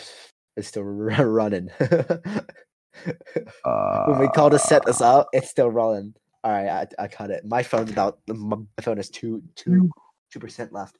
is 0.58 0.68
still 0.68 0.84
running. 0.84 1.70
uh, 1.80 2.40
when 4.08 4.20
we 4.20 4.28
called 4.30 4.54
to 4.54 4.60
set 4.60 4.84
this 4.86 5.02
up, 5.02 5.28
it's 5.34 5.50
still 5.50 5.70
running. 5.70 6.16
All 6.44 6.52
right, 6.52 6.88
I, 7.00 7.04
I 7.04 7.08
cut 7.08 7.30
it. 7.30 7.46
My 7.46 7.62
phone's 7.62 7.92
about 7.92 8.20
my 8.28 8.58
phone 8.82 8.98
is 8.98 9.10
two 9.10 9.44
two 9.56 9.90
two 10.32 10.40
percent 10.40 10.74
left. 10.74 10.98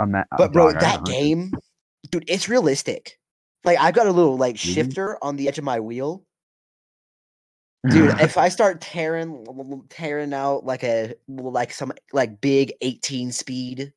I'm 0.00 0.16
But 0.36 0.52
bro, 0.52 0.72
that 0.72 1.04
game, 1.04 1.52
dude, 2.10 2.24
it's 2.28 2.48
realistic. 2.48 3.17
Like 3.64 3.78
I've 3.78 3.94
got 3.94 4.06
a 4.06 4.12
little 4.12 4.36
like 4.36 4.56
Really? 4.56 4.74
shifter 4.74 5.22
on 5.22 5.36
the 5.36 5.48
edge 5.48 5.58
of 5.58 5.64
my 5.64 5.80
wheel, 5.80 6.24
dude. 7.88 8.10
if 8.20 8.38
I 8.38 8.48
start 8.48 8.80
tearing 8.80 9.46
tearing 9.90 10.32
out 10.32 10.64
like 10.64 10.84
a 10.84 11.14
like 11.28 11.72
some 11.72 11.92
like 12.12 12.40
big 12.40 12.72
eighteen 12.80 13.32
speed, 13.32 13.92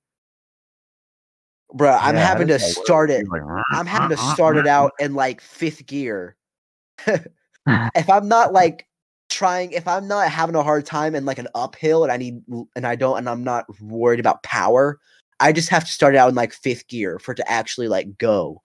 bro, 1.73 1.91
I'm 1.91 2.15
Yeah, 2.15 2.27
having 2.27 2.47
to 2.47 2.59
start 2.59 3.11
it. 3.11 3.27
Like, 3.27 3.41
I'm 3.73 3.85
having 3.85 4.09
to 4.09 4.17
start 4.17 4.57
it 4.57 4.67
out 4.67 4.91
in 4.99 5.13
like 5.13 5.41
fifth 5.41 5.85
gear. 5.85 6.35
if 7.95 8.09
I'm 8.09 8.27
not 8.27 8.53
like 8.53 8.87
trying, 9.29 9.71
if 9.71 9.87
I'm 9.87 10.07
not 10.07 10.29
having 10.29 10.55
a 10.55 10.63
hard 10.63 10.85
time 10.85 11.15
in 11.15 11.25
like 11.25 11.39
an 11.39 11.47
uphill 11.55 12.03
and 12.03 12.11
I 12.11 12.17
need, 12.17 12.41
and 12.75 12.85
I 12.87 12.95
don't, 12.95 13.17
and 13.17 13.29
I'm 13.29 13.43
not 13.43 13.65
worried 13.81 14.19
about 14.19 14.43
power, 14.43 14.99
I 15.39 15.51
just 15.51 15.69
have 15.69 15.85
to 15.85 15.91
start 15.91 16.15
it 16.15 16.17
out 16.17 16.29
in 16.29 16.35
like 16.35 16.53
fifth 16.53 16.87
gear 16.87 17.19
for 17.19 17.31
it 17.33 17.35
to 17.35 17.51
actually 17.51 17.87
like 17.87 18.17
go. 18.17 18.61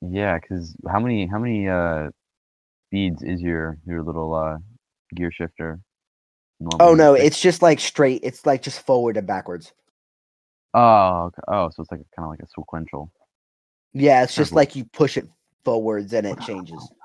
Yeah, 0.00 0.38
because 0.38 0.74
how 0.88 1.00
many 1.00 1.26
how 1.26 1.38
many 1.38 1.68
uh 1.68 2.10
speeds 2.88 3.22
is 3.22 3.40
your 3.40 3.78
your 3.86 4.02
little 4.02 4.34
uh 4.34 4.58
gear 5.14 5.30
shifter? 5.32 5.80
Oh 6.78 6.94
no, 6.94 7.14
it's 7.14 7.40
just 7.40 7.62
like 7.62 7.80
straight. 7.80 8.20
It's 8.22 8.46
like 8.46 8.62
just 8.62 8.84
forward 8.84 9.16
and 9.16 9.26
backwards. 9.26 9.72
oh 10.74 11.24
okay. 11.26 11.42
oh 11.48 11.70
so 11.70 11.82
it's 11.82 11.90
like 11.90 12.00
kind 12.16 12.26
of 12.26 12.30
like 12.30 12.40
a 12.40 12.46
sequential. 12.48 13.10
Yeah, 13.92 14.22
it's 14.22 14.34
just 14.34 14.52
like 14.52 14.76
you 14.76 14.84
push 14.84 15.16
it 15.16 15.28
forwards 15.64 16.12
and 16.12 16.26
it 16.26 16.40
changes. 16.40 16.90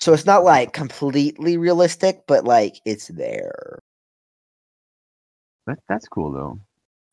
So 0.00 0.12
it's 0.12 0.26
not 0.26 0.44
like 0.44 0.72
completely 0.72 1.56
realistic, 1.56 2.24
but 2.26 2.44
like 2.44 2.80
it's 2.84 3.08
there. 3.08 3.78
That 5.66 5.78
that's 5.88 6.08
cool 6.08 6.32
though. 6.32 6.60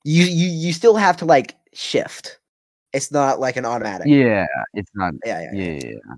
You 0.04 0.26
you 0.26 0.48
you 0.50 0.74
still 0.74 0.96
have 0.96 1.18
to 1.18 1.26
like 1.26 1.56
shift. 1.74 2.39
It's 2.94 3.12
not 3.12 3.40
like 3.40 3.56
an 3.58 3.66
automatic. 3.66 4.08
Yeah, 4.08 4.48
it's 4.74 4.90
not. 4.96 5.14
yeah, 5.26 5.42
yeah. 5.42 5.52
Yeah, 5.54 5.72
yeah. 5.74 5.90
yeah. 5.92 6.16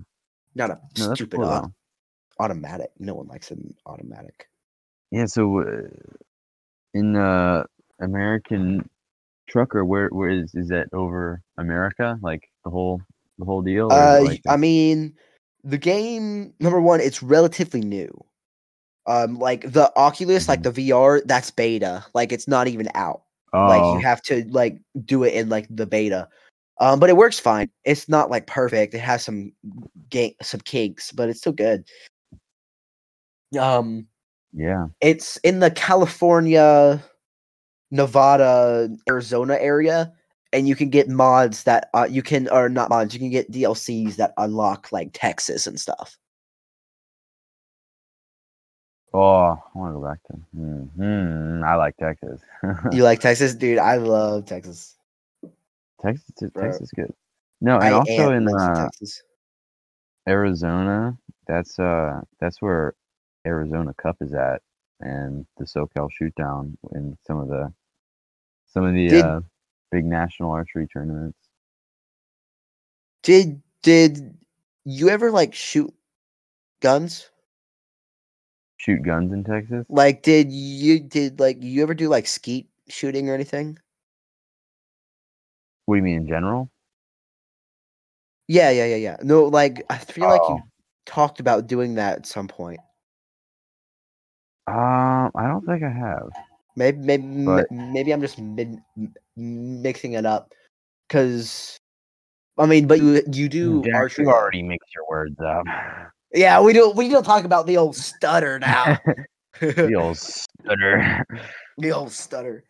Not 0.54 0.70
a 0.70 0.80
No, 0.98 1.14
stupid 1.14 1.36
cool 1.38 1.46
au- 1.46 1.48
though. 1.60 1.72
automatic. 2.38 2.90
No 2.98 3.14
one 3.14 3.26
likes 3.28 3.50
an 3.50 3.74
automatic. 3.86 4.48
Yeah, 5.10 5.26
so 5.26 5.60
uh, 5.60 5.88
in 6.94 7.16
uh 7.16 7.64
American 8.00 8.88
trucker, 9.48 9.84
where 9.84 10.08
where 10.08 10.30
is 10.30 10.54
is 10.54 10.68
that 10.68 10.88
over 10.92 11.42
America? 11.58 12.18
Like 12.22 12.48
the 12.64 12.70
whole 12.70 13.02
the 13.38 13.44
whole 13.44 13.62
deal? 13.62 13.90
or 13.92 14.02
is 14.02 14.14
it 14.14 14.20
Uh, 14.20 14.24
like 14.24 14.40
I 14.48 14.56
mean, 14.56 15.14
the 15.64 15.78
game 15.78 16.54
number 16.60 16.80
one, 16.80 17.00
it's 17.00 17.22
relatively 17.22 17.80
new. 17.80 18.10
Um, 19.06 19.38
like 19.38 19.72
the 19.72 19.92
Oculus, 19.96 20.48
like 20.48 20.62
the 20.62 20.70
VR, 20.70 21.20
that's 21.24 21.50
beta. 21.50 22.04
Like 22.14 22.32
it's 22.32 22.46
not 22.48 22.68
even 22.68 22.88
out. 22.94 23.22
oh, 23.52 23.68
Like 23.68 23.82
you 23.94 24.00
have 24.00 24.22
to 24.22 24.44
like 24.50 24.78
do 25.04 25.24
it 25.24 25.34
in 25.34 25.48
like 25.48 25.66
the 25.70 25.86
beta. 25.86 26.28
Um, 26.80 26.98
but 26.98 27.10
it 27.10 27.16
works 27.16 27.38
fine. 27.38 27.70
It's 27.84 28.08
not 28.08 28.30
like 28.30 28.46
perfect. 28.46 28.94
It 28.94 29.00
has 29.00 29.24
some 29.24 29.52
game 30.10 30.34
some 30.42 30.60
kinks, 30.60 31.12
but 31.12 31.28
it's 31.28 31.40
still 31.40 31.52
good. 31.52 31.84
Um, 33.58 34.06
yeah. 34.52 34.86
it's 35.00 35.36
in 35.38 35.60
the 35.60 35.70
California, 35.70 37.02
Nevada, 37.90 38.88
Arizona 39.08 39.58
area, 39.60 40.12
and 40.52 40.66
you 40.66 40.74
can 40.74 40.90
get 40.90 41.08
mods 41.08 41.64
that 41.64 41.90
uh, 41.94 42.06
you 42.08 42.22
can 42.22 42.48
or 42.48 42.68
not 42.68 42.88
mods. 42.88 43.14
You 43.14 43.20
can 43.20 43.30
get 43.30 43.52
DLCs 43.52 44.16
that 44.16 44.32
unlock 44.36 44.90
like 44.92 45.10
Texas 45.12 45.66
and 45.66 45.78
stuff. 45.78 46.16
Oh, 49.14 49.58
I 49.74 49.78
want 49.78 49.94
to 49.94 50.00
go 50.00 50.06
back 50.06 50.22
to. 50.28 50.32
Hmm, 50.56 51.58
hmm, 51.58 51.64
I 51.64 51.74
like 51.74 51.96
Texas. 51.98 52.40
You 52.92 53.02
like 53.04 53.20
Texas, 53.20 53.54
dude? 53.54 53.78
I 53.78 53.96
love 53.96 54.46
Texas. 54.46 54.96
Texas. 56.02 56.50
Texas, 56.56 56.90
good. 56.94 57.12
No, 57.60 57.76
and 57.76 57.84
I 57.84 57.90
also 57.92 58.30
in 58.32 58.48
uh, 58.48 58.84
Texas. 58.84 59.22
Arizona, 60.28 61.16
that's 61.46 61.78
uh 61.78 62.20
that's 62.40 62.60
where 62.62 62.94
Arizona 63.46 63.92
Cup 63.94 64.16
is 64.20 64.34
at, 64.34 64.62
and 65.00 65.46
the 65.58 65.64
SoCal 65.64 66.08
Showdown 66.10 66.76
and 66.92 67.16
some 67.26 67.38
of 67.38 67.48
the 67.48 67.72
some 68.66 68.84
of 68.84 68.94
the 68.94 69.08
Did- 69.08 69.24
uh, 69.24 69.40
big 69.90 70.04
national 70.04 70.50
archery 70.50 70.86
tournaments. 70.86 71.38
Did 73.22 73.62
did 73.82 74.36
you 74.84 75.08
ever 75.08 75.30
like 75.30 75.54
shoot 75.54 75.92
guns? 76.80 77.28
Shoot 78.78 79.02
guns 79.02 79.32
in 79.32 79.44
Texas. 79.44 79.86
Like, 79.88 80.22
did 80.22 80.50
you 80.50 80.98
did 80.98 81.38
like 81.38 81.58
you 81.60 81.82
ever 81.82 81.94
do 81.94 82.08
like 82.08 82.26
skeet 82.26 82.68
shooting 82.88 83.28
or 83.30 83.34
anything? 83.34 83.78
What 85.86 85.94
do 85.94 85.98
you 85.98 86.02
mean 86.02 86.16
in 86.22 86.26
general? 86.26 86.70
Yeah, 88.48 88.70
yeah, 88.70 88.86
yeah, 88.86 88.96
yeah. 88.96 89.16
No, 89.22 89.44
like 89.44 89.84
I 89.90 89.98
feel 89.98 90.28
like 90.28 90.40
you 90.48 90.56
Oh. 90.56 90.62
talked 91.06 91.40
about 91.40 91.66
doing 91.66 91.94
that 91.94 92.18
at 92.18 92.26
some 92.26 92.48
point. 92.48 92.80
Um, 94.66 95.30
I 95.34 95.46
don't 95.48 95.64
think 95.66 95.82
I 95.82 95.90
have. 95.90 96.28
Maybe, 96.76 96.98
maybe, 96.98 97.44
But- 97.44 97.70
maybe 97.70 98.12
I'm 98.12 98.20
just 98.20 98.38
mid, 98.38 98.78
mixing 99.36 100.12
it 100.14 100.24
up. 100.24 100.52
Cause, 101.08 101.76
I 102.58 102.66
mean, 102.66 102.86
but 102.86 103.00
you 103.00 103.22
you 103.30 103.48
do 103.48 103.82
Jack, 103.82 103.94
archery. 103.94 104.24
you 104.24 104.30
already 104.30 104.62
mix 104.62 104.86
your 104.94 105.04
words 105.08 105.36
up. 105.40 105.64
Yeah, 106.32 106.60
we 106.62 106.72
do. 106.72 106.90
We 106.90 107.08
don't 107.10 107.24
talk 107.24 107.44
about 107.44 107.66
the 107.66 107.76
old 107.76 107.94
stutter 107.96 108.58
now. 108.58 108.98
the 109.60 109.94
old 109.94 110.16
stutter. 110.18 111.26
the 111.76 111.92
old 111.92 112.12
stutter. 112.12 112.64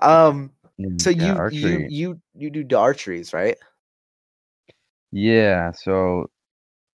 Um, 0.00 0.50
Mm, 0.80 1.06
So 1.06 1.10
yeah, 1.10 1.34
you 1.48 1.86
you 1.88 2.20
you 2.34 2.50
you 2.50 2.50
do 2.50 2.76
archeries, 2.76 3.32
right? 3.32 3.56
Yeah, 5.12 5.70
so 5.72 6.26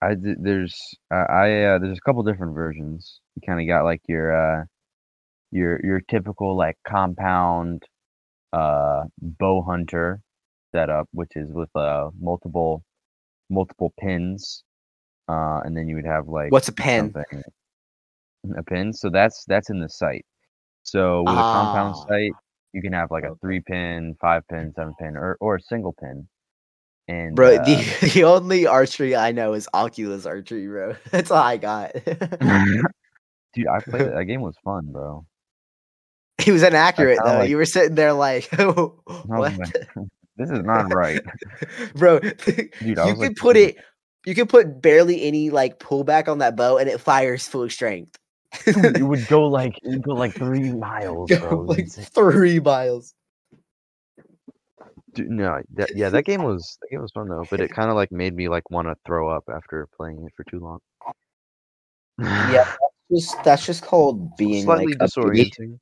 I 0.03 0.14
did, 0.14 0.42
there's 0.42 0.77
uh, 1.12 1.27
I 1.31 1.64
uh, 1.64 1.79
there's 1.79 1.99
a 1.99 2.03
couple 2.03 2.23
different 2.23 2.55
versions. 2.55 3.21
You 3.37 3.42
kind 3.47 3.61
of 3.61 3.66
got 3.68 3.85
like 3.85 4.03
your 4.09 4.33
uh 4.35 4.64
your 5.53 5.81
your 5.85 6.01
typical 6.01 6.57
like 6.57 6.77
compound 6.87 7.83
uh 8.53 9.05
bow 9.21 9.62
hunter 9.62 10.21
setup, 10.73 11.09
which 11.12 11.33
is 11.37 11.49
with 11.53 11.75
uh 11.77 12.11
multiple 12.21 12.85
multiple 13.51 13.92
pins, 14.01 14.64
uh, 15.29 15.61
and 15.64 15.77
then 15.77 15.88
you 15.88 15.97
would 15.97 16.07
have 16.07 16.29
like 16.29 16.55
What's 16.55 16.68
a 16.68 16.73
pin? 16.73 17.16
something 17.16 17.42
a 18.57 18.62
pin. 18.62 18.92
So 18.92 19.11
that's 19.11 19.45
that's 19.47 19.71
in 19.71 19.81
the 19.81 19.88
sight. 19.88 20.25
So 20.83 21.25
with 21.25 21.40
a 21.40 21.45
compound 21.45 21.97
Ah, 21.97 22.07
sight, 22.09 22.37
you 22.73 22.83
can 22.83 22.93
have 22.93 23.11
like 23.11 23.25
a 23.25 23.35
three 23.41 23.61
pin, 23.61 24.17
five 24.21 24.47
pin, 24.49 24.73
seven 24.75 24.95
pin, 24.99 25.17
or 25.17 25.37
or 25.41 25.57
a 25.57 25.61
single 25.61 25.93
pin. 25.93 26.29
And 27.09 27.35
Bro, 27.35 27.57
uh, 27.57 27.65
the 27.65 28.11
the 28.15 28.25
only 28.25 28.67
archery 28.67 29.17
I 29.17 29.33
know 29.33 29.53
is 29.55 29.69
Oculus 29.75 30.27
archery, 30.27 30.67
bro. 30.67 30.95
That's 31.11 31.31
all 31.31 31.43
I 31.43 31.57
got. 31.57 31.93
dude, 31.95 33.67
I 33.67 33.81
played 33.81 34.03
it. 34.03 34.15
That 34.15 34.25
game 34.27 34.41
was 34.41 34.57
fun, 34.65 34.87
bro. 34.91 35.27
he 36.41 36.53
was 36.53 36.63
inaccurate 36.63 37.19
though. 37.25 37.39
like- 37.39 37.51
you 37.51 37.57
were 37.57 37.67
sitting 37.67 37.95
there 37.95 38.13
like, 38.13 38.49
what? 38.57 39.59
like, 39.59 39.59
This 40.37 40.51
is 40.51 40.63
not 40.63 40.93
right, 40.95 41.21
bro? 41.95 42.21
dude. 42.21 42.71
You 42.81 42.95
could 42.95 43.19
like, 43.19 43.37
put 43.37 43.57
it. 43.57 43.77
You 44.25 44.37
could 44.37 44.49
put 44.49 44.81
barely 44.81 45.25
any 45.25 45.51
like 45.51 45.81
pullback 45.81 46.29
on 46.29 46.39
that 46.39 46.55
bow, 46.57 46.79
and 46.79 46.89
it 46.89 47.01
fires 47.01 47.49
full 47.49 47.69
strength. 47.69 48.17
It 48.67 49.03
would 49.03 49.27
go 49.29 49.47
like 49.47 49.79
it 49.83 49.88
would 49.88 50.03
go 50.03 50.15
like 50.15 50.35
three 50.35 50.73
miles, 50.73 51.31
bro. 51.31 51.61
Like 51.61 51.91
three 51.91 52.61
miles. 52.61 53.15
Dude, 55.15 55.31
no, 55.31 55.61
that, 55.75 55.95
yeah, 55.95 56.09
that 56.09 56.25
game 56.25 56.43
was 56.43 56.79
that 56.81 56.88
game 56.91 57.03
was 57.03 57.12
fun 57.12 57.29
though, 57.29 57.45
but 57.51 57.61
it 57.61 57.71
kind 57.71 57.91
of 57.91 57.97
like 57.97 58.11
made 58.12 58.35
me 58.35 58.49
like 58.49 58.71
want 58.71 58.88
to 58.88 58.95
throw 59.07 59.31
up 59.31 59.45
after 59.55 59.87
playing 59.97 60.25
it 60.25 60.33
for 60.37 60.45
too 60.45 60.61
long. 60.61 60.79
Yeah, 62.19 62.71
Just 63.12 63.43
that's 63.45 63.67
just 63.67 63.83
called 63.83 64.37
being 64.37 64.65
slightly 64.65 64.95
like 64.95 64.97
a 65.03 65.05
disorienting. 65.05 65.79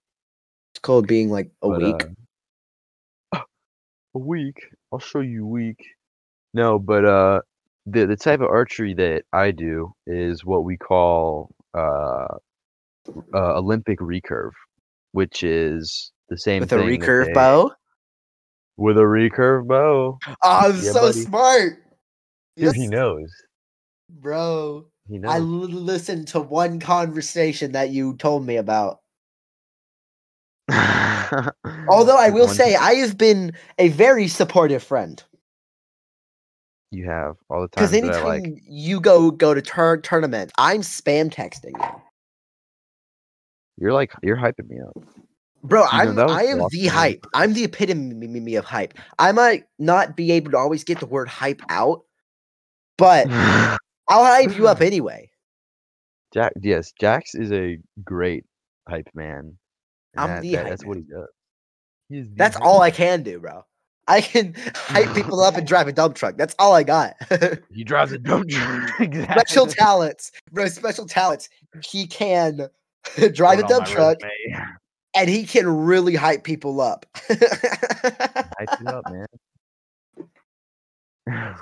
It's 0.73 0.81
called 0.81 1.07
being 1.07 1.31
like 1.31 1.51
a 1.63 1.69
but, 1.69 1.81
week. 1.81 2.07
uh, 3.33 3.41
a 4.15 4.19
week. 4.19 4.67
I'll 4.93 4.99
show 4.99 5.21
you 5.21 5.47
week. 5.47 5.81
No, 6.55 6.81
but 6.81 7.05
uh, 7.05 7.41
the 7.87 8.07
the 8.07 8.17
type 8.17 8.41
of 8.41 8.49
archery 8.49 8.95
that 8.95 9.23
I 9.33 9.53
do 9.53 9.93
is 10.09 10.45
what 10.45 10.65
we 10.65 10.77
call 10.77 11.55
uh, 11.73 12.39
uh 13.35 13.57
Olympic 13.59 13.99
recurve, 14.01 14.53
which 15.13 15.43
is 15.43 16.13
the 16.29 16.37
same 16.39 16.61
with 16.61 16.73
a 16.73 16.77
recurve 16.77 17.27
they- 17.27 17.33
bow. 17.33 17.73
With 18.77 18.97
a 18.97 19.03
recurve 19.03 19.67
bow. 19.67 20.19
Oh, 20.27 20.35
I'm 20.43 20.77
Yeah, 20.77 20.93
so 20.93 21.01
buddy. 21.03 21.21
smart. 21.21 21.73
Dude, 22.57 22.75
he 22.75 22.87
knows. 22.87 23.31
bro. 24.09 24.87
He 25.09 25.17
I 25.17 25.39
knows. 25.39 25.41
l- 25.41 25.81
listened 25.81 26.29
to 26.29 26.41
one 26.41 26.81
conversation 26.81 27.73
that 27.73 27.91
you 27.91 28.17
told 28.17 28.47
me 28.47 28.57
about. 28.57 29.01
Although 30.71 32.17
I 32.19 32.31
will 32.33 32.49
say, 32.49 32.75
I 32.75 32.95
have 32.95 33.19
been 33.19 33.53
a 33.79 33.89
very 33.89 34.29
supportive 34.29 34.83
friend. 34.83 35.23
you 36.91 37.07
have 37.07 37.37
all 37.49 37.61
the 37.63 37.69
time 37.69 37.85
Because 37.85 37.93
anytime 37.95 38.25
like. 38.43 38.63
you 38.67 39.01
go 39.01 39.31
go 39.31 39.53
to 39.55 39.63
tur- 39.63 39.99
tournament, 39.99 40.53
I'm 40.59 40.81
spam 40.81 41.31
texting 41.33 41.73
you, 41.81 42.03
You're 43.81 43.93
like 43.93 44.13
you're 44.23 44.37
hyping 44.37 44.69
me 44.69 44.77
up. 44.87 45.03
bro. 45.65 45.85
I'm 45.91 46.19
I 46.19 46.45
am 46.45 46.59
the 46.71 46.83
man. 46.83 46.91
hype. 46.91 47.27
I'm 47.35 47.55
the 47.55 47.65
epitome 47.65 48.55
of 48.57 48.65
hype. 48.65 48.95
I 49.19 49.33
might 49.33 49.65
not 49.79 50.17
be 50.17 50.31
able 50.33 50.51
to 50.53 50.59
always 50.59 50.85
get 50.85 51.01
the 51.01 51.07
word 51.07 51.29
hype 51.29 51.63
out, 51.71 52.03
but 52.99 53.27
I'll 53.31 53.79
hype 54.25 54.57
you 54.57 54.69
up 54.69 54.81
anyway. 54.83 55.31
Jack, 56.33 56.53
yes, 56.61 56.93
Jax 57.01 57.35
is 57.35 57.51
a 57.53 57.79
great 58.05 58.45
hype 58.89 59.09
man. 59.15 59.57
I'm 60.17 60.29
that- 60.29 60.43
the 60.43 60.53
that- 60.53 60.59
hype 60.63 60.69
That's 60.71 60.85
what 60.85 60.97
he 60.99 61.03
does. 61.05 61.29
He 62.09 62.23
That's 62.37 62.57
hype 62.57 62.65
all 62.65 62.83
I 62.83 62.91
can 62.91 63.23
do, 63.23 63.39
bro. 63.41 63.65
I 64.09 64.21
can 64.21 64.55
hype 64.75 65.15
people 65.15 65.41
up 65.41 65.57
and 65.57 65.65
drive 65.67 65.87
a 65.87 65.93
dump 65.93 66.17
truck. 66.17 66.37
That's 66.37 66.57
all 66.59 66.75
I 66.75 66.83
got. 66.83 67.15
He 67.73 67.85
drives 67.85 68.11
a 68.11 68.19
dump 68.19 68.49
truck. 68.49 69.01
exactly. 69.01 69.41
special 69.41 69.67
talents, 69.69 70.33
bro. 70.51 70.67
Special 70.67 71.07
talents. 71.07 71.49
He 71.85 72.09
can 72.09 72.69
drive 73.33 73.59
a 73.59 73.63
Put 73.63 73.71
it 73.71 73.75
on 73.75 73.81
dump 73.81 73.87
truck 73.87 74.19
resume. 74.23 74.67
and 75.17 75.29
he 75.29 75.45
can 75.45 75.67
really 75.69 76.15
hype 76.15 76.45
people 76.45 76.81
up. 76.81 77.07
Hype 77.29 77.39
it 78.81 78.87
up, 78.87 79.05
man. 79.11 79.27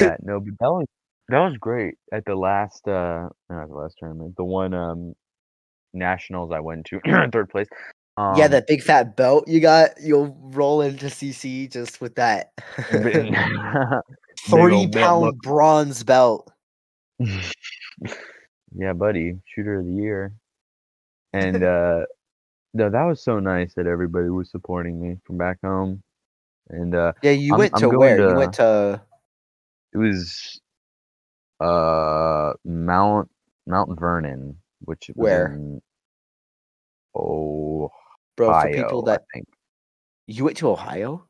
yeah, 0.00 0.16
no, 0.22 0.40
but 0.40 0.54
that 0.58 0.70
was 0.70 0.86
that 1.28 1.38
was 1.38 1.56
great 1.58 1.94
at 2.12 2.24
the 2.24 2.34
last 2.34 2.86
uh 2.88 3.28
not 3.48 3.68
the 3.68 3.74
last 3.74 3.96
tournament, 3.98 4.34
the 4.36 4.44
one 4.44 4.74
um 4.74 5.14
nationals 5.92 6.50
I 6.52 6.60
went 6.60 6.86
to 6.86 7.00
third 7.32 7.48
place. 7.50 7.66
Um, 8.16 8.36
yeah, 8.36 8.48
that 8.48 8.66
big 8.66 8.82
fat 8.82 9.16
belt 9.16 9.48
you 9.48 9.60
got, 9.60 9.90
you'll 10.00 10.36
roll 10.40 10.82
into 10.82 11.06
CC 11.06 11.70
just 11.70 12.00
with 12.00 12.16
that 12.16 12.52
old 14.52 14.92
belt 14.92 15.36
bronze 15.42 16.02
belt. 16.02 16.52
Yeah, 18.76 18.92
buddy, 18.92 19.38
shooter 19.46 19.80
of 19.80 19.86
the 19.86 19.92
year. 19.92 20.32
And 21.32 21.62
uh 21.64 22.04
no, 22.74 22.88
that 22.90 23.02
was 23.04 23.22
so 23.22 23.40
nice 23.40 23.74
that 23.74 23.86
everybody 23.86 24.28
was 24.28 24.50
supporting 24.50 25.00
me 25.00 25.16
from 25.24 25.38
back 25.38 25.58
home. 25.62 26.02
And 26.68 26.94
uh 26.94 27.12
Yeah, 27.22 27.32
you 27.32 27.52
I'm- 27.52 27.58
went 27.60 27.74
I'm 27.74 27.80
to 27.80 27.88
where? 27.98 28.16
You 28.30 28.36
went 28.36 28.54
to 28.54 29.02
it 29.92 29.98
was 29.98 30.60
uh 31.60 32.52
Mount 32.64 33.30
Mount 33.66 33.98
Vernon, 33.98 34.56
which 34.84 35.08
was 35.08 35.16
Where? 35.16 35.46
in 35.46 35.82
Ohio, 37.14 37.92
bro 38.36 38.52
for 38.52 38.68
people 38.68 39.02
that 39.02 39.22
I 39.22 39.38
think. 39.38 39.48
you 40.26 40.44
went 40.44 40.56
to 40.58 40.68
Ohio, 40.70 41.26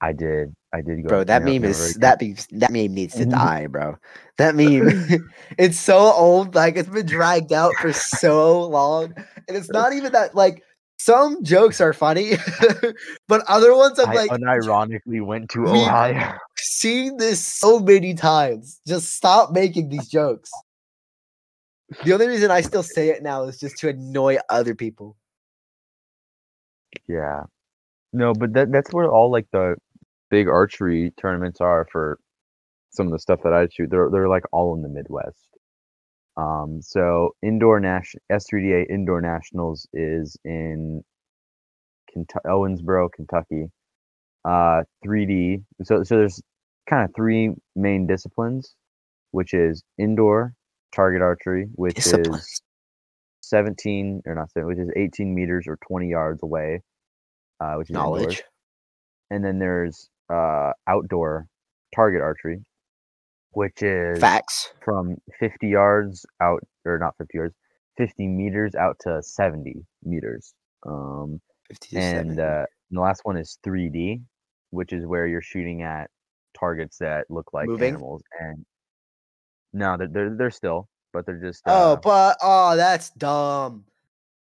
I 0.00 0.12
did. 0.12 0.54
I 0.72 0.80
did 0.82 1.02
go. 1.02 1.08
bro. 1.08 1.24
That 1.24 1.42
meme 1.42 1.64
is 1.64 1.96
again. 1.96 2.00
that 2.00 2.20
meme. 2.20 2.60
That 2.60 2.72
meme 2.72 2.94
needs 2.94 3.14
to 3.14 3.24
die, 3.26 3.66
bro. 3.66 3.96
That 4.36 4.54
meme, 4.54 5.28
it's 5.58 5.78
so 5.78 5.98
old. 5.98 6.54
Like 6.54 6.76
it's 6.76 6.88
been 6.88 7.06
dragged 7.06 7.52
out 7.52 7.74
for 7.80 7.92
so 7.92 8.66
long, 8.66 9.14
and 9.48 9.56
it's 9.56 9.70
not 9.70 9.92
even 9.92 10.12
that. 10.12 10.34
Like 10.34 10.62
some 10.98 11.42
jokes 11.42 11.80
are 11.80 11.92
funny, 11.92 12.32
but 13.28 13.42
other 13.48 13.74
ones 13.74 13.98
I'm 13.98 14.10
I 14.10 14.14
like 14.14 14.30
unironically 14.30 15.24
went 15.24 15.50
to 15.50 15.66
Ohio. 15.66 16.34
seen 16.56 17.16
this 17.16 17.44
so 17.44 17.78
many 17.80 18.14
times. 18.14 18.80
Just 18.86 19.14
stop 19.14 19.52
making 19.52 19.88
these 19.88 20.08
jokes. 20.08 20.50
The 22.04 22.12
only 22.12 22.28
reason 22.28 22.50
I 22.50 22.60
still 22.60 22.82
say 22.82 23.08
it 23.08 23.22
now 23.22 23.44
is 23.44 23.58
just 23.58 23.78
to 23.78 23.88
annoy 23.88 24.38
other 24.50 24.74
people. 24.74 25.16
Yeah. 27.06 27.44
No, 28.12 28.32
but 28.32 28.52
that 28.54 28.72
that's 28.72 28.92
where 28.92 29.10
all 29.10 29.30
like 29.30 29.46
the 29.52 29.76
big 30.30 30.48
archery 30.48 31.12
tournaments 31.20 31.60
are 31.60 31.86
for 31.90 32.18
some 32.90 33.06
of 33.06 33.12
the 33.12 33.18
stuff 33.18 33.40
that 33.44 33.52
I 33.52 33.68
shoot. 33.70 33.90
They're 33.90 34.08
they're 34.10 34.28
like 34.28 34.44
all 34.52 34.74
in 34.74 34.82
the 34.82 34.88
Midwest. 34.88 35.48
Um, 36.36 36.80
so 36.82 37.34
indoor 37.42 37.80
national 37.80 38.22
S3DA 38.30 38.86
indoor 38.88 39.20
nationals 39.20 39.88
is 39.92 40.36
in 40.44 41.02
Kentucky, 42.12 42.46
Owensboro, 42.46 43.08
Kentucky. 43.12 43.66
Uh, 44.44 44.82
3D. 45.04 45.64
So 45.82 46.02
so 46.04 46.16
there's 46.16 46.40
kind 46.88 47.04
of 47.04 47.14
three 47.14 47.50
main 47.76 48.06
disciplines, 48.06 48.74
which 49.32 49.52
is 49.52 49.82
indoor 49.98 50.54
target 50.94 51.22
archery, 51.22 51.66
which 51.74 51.98
is 51.98 52.62
17 53.42 54.22
or 54.26 54.34
not 54.34 54.50
7, 54.52 54.66
which 54.66 54.78
is 54.78 54.90
18 54.96 55.34
meters 55.34 55.64
or 55.66 55.78
20 55.86 56.08
yards 56.08 56.42
away, 56.42 56.82
uh, 57.60 57.74
which 57.74 57.90
is 57.90 57.96
indoors. 57.96 58.22
Knowledge. 58.22 58.42
And 59.30 59.44
then 59.44 59.58
there's 59.58 60.08
uh, 60.30 60.72
outdoor 60.86 61.46
target 61.94 62.20
archery, 62.20 62.60
which 63.52 63.82
is 63.82 64.18
Facts. 64.20 64.72
from 64.84 65.16
50 65.40 65.68
yards 65.68 66.24
out, 66.42 66.60
or 66.84 66.98
not 66.98 67.14
50 67.18 67.30
yards, 67.36 67.54
50 67.96 68.26
meters 68.28 68.74
out 68.74 68.96
to 69.00 69.22
70 69.22 69.74
meters. 70.04 70.54
Um, 70.86 71.40
50 71.68 71.88
to 71.88 71.98
and 71.98 72.28
70. 72.36 72.42
uh, 72.42 72.64
the 72.90 73.00
last 73.00 73.20
one 73.24 73.36
is 73.36 73.58
3D, 73.66 74.22
which 74.70 74.92
is 74.92 75.04
where 75.06 75.26
you're 75.26 75.42
shooting 75.42 75.82
at 75.82 76.08
targets 76.58 76.98
that 76.98 77.26
look 77.28 77.52
like 77.52 77.66
Moving? 77.68 77.94
animals. 77.94 78.22
And 78.40 78.64
no, 79.72 79.96
they're, 79.96 80.08
they're 80.08 80.36
they're 80.36 80.50
still, 80.50 80.88
but 81.12 81.26
they're 81.26 81.40
just 81.40 81.62
Oh, 81.66 81.92
uh, 81.92 81.96
but 81.96 82.36
oh, 82.42 82.76
that's 82.76 83.10
dumb. 83.10 83.84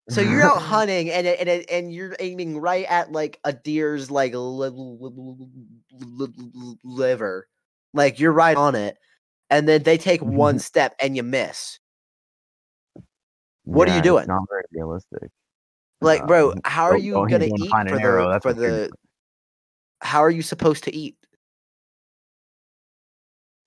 So 0.09 0.21
you're 0.21 0.43
out 0.43 0.63
hunting 0.63 1.11
and 1.11 1.27
and 1.27 1.65
and 1.71 1.93
you're 1.93 2.17
aiming 2.21 2.59
right 2.59 2.87
at 2.89 3.13
like 3.13 3.41
a 3.45 3.53
deer's 3.53 4.11
like 4.11 4.33
li- 4.35 4.71
li- 4.71 5.49
li- 5.93 6.33
li- 6.37 6.79
liver, 6.85 7.49
like 7.93 8.21
you're 8.21 8.33
right 8.33 8.57
on 8.57 8.75
it, 8.75 8.97
and 9.51 9.69
then 9.69 9.83
they 9.83 9.99
take 9.99 10.21
one 10.23 10.59
step 10.59 10.95
and 11.01 11.17
you 11.17 11.23
miss. 11.23 11.79
what 13.67 13.89
are 13.89 13.91
you 13.91 13.97
yeah, 13.97 14.03
doing? 14.03 14.27
Not 14.29 14.45
very 14.49 14.63
realistic. 14.73 15.31
Like, 16.01 16.27
bro, 16.27 16.55
how 16.65 16.85
are 16.85 16.97
you 16.97 17.25
he's 17.27 17.39
gonna 17.39 17.47
eat 17.47 17.71
for 17.89 18.01
arrow, 18.01 18.33
the 18.33 18.41
for 18.41 18.53
the? 18.53 18.91
How 20.01 20.21
are 20.21 20.31
you 20.31 20.43
supposed 20.43 20.85
to 20.85 20.95
eat? 20.95 21.17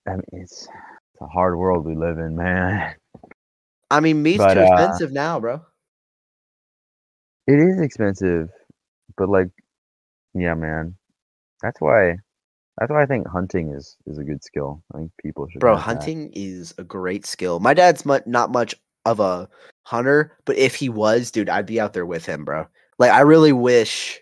I 0.08 0.12
mean, 0.12 0.24
it's, 0.32 0.62
it's 0.64 1.22
a 1.22 1.28
hard 1.28 1.58
world 1.58 1.86
we 1.86 1.96
live 1.96 2.18
in, 2.18 2.36
man. 2.36 2.96
I 3.92 4.00
mean, 4.00 4.24
meat's 4.24 4.38
But, 4.38 4.58
too 4.58 4.62
uh, 4.62 4.64
expensive 4.64 5.12
now, 5.12 5.40
bro. 5.40 5.62
It 7.50 7.60
is 7.60 7.82
expensive, 7.82 8.50
but 9.18 9.28
like, 9.28 9.50
yeah, 10.36 10.54
man. 10.54 10.96
That's 11.64 11.82
why. 11.82 12.18
That's 12.78 12.92
why 12.92 13.02
I 13.02 13.08
think 13.08 13.28
hunting 13.28 13.74
is 13.74 13.98
is 14.06 14.20
a 14.20 14.24
good 14.24 14.44
skill. 14.44 14.84
I 14.94 15.00
think 15.00 15.12
people 15.20 15.48
should. 15.50 15.60
Bro, 15.60 15.78
hunting 15.78 16.32
is 16.34 16.76
a 16.78 16.84
great 16.84 17.26
skill. 17.26 17.60
My 17.60 17.74
dad's 17.74 18.06
mu- 18.06 18.20
not 18.28 18.52
much 18.52 18.76
of 19.06 19.20
a 19.20 19.50
hunter, 19.82 20.38
but 20.46 20.58
if 20.58 20.76
he 20.76 20.90
was, 20.90 21.32
dude, 21.32 21.50
I'd 21.50 21.66
be 21.66 21.80
out 21.80 21.94
there 21.94 22.06
with 22.06 22.24
him, 22.24 22.46
bro. 22.46 22.68
Like, 23.00 23.12
I 23.12 23.22
really 23.22 23.52
wish 23.52 24.22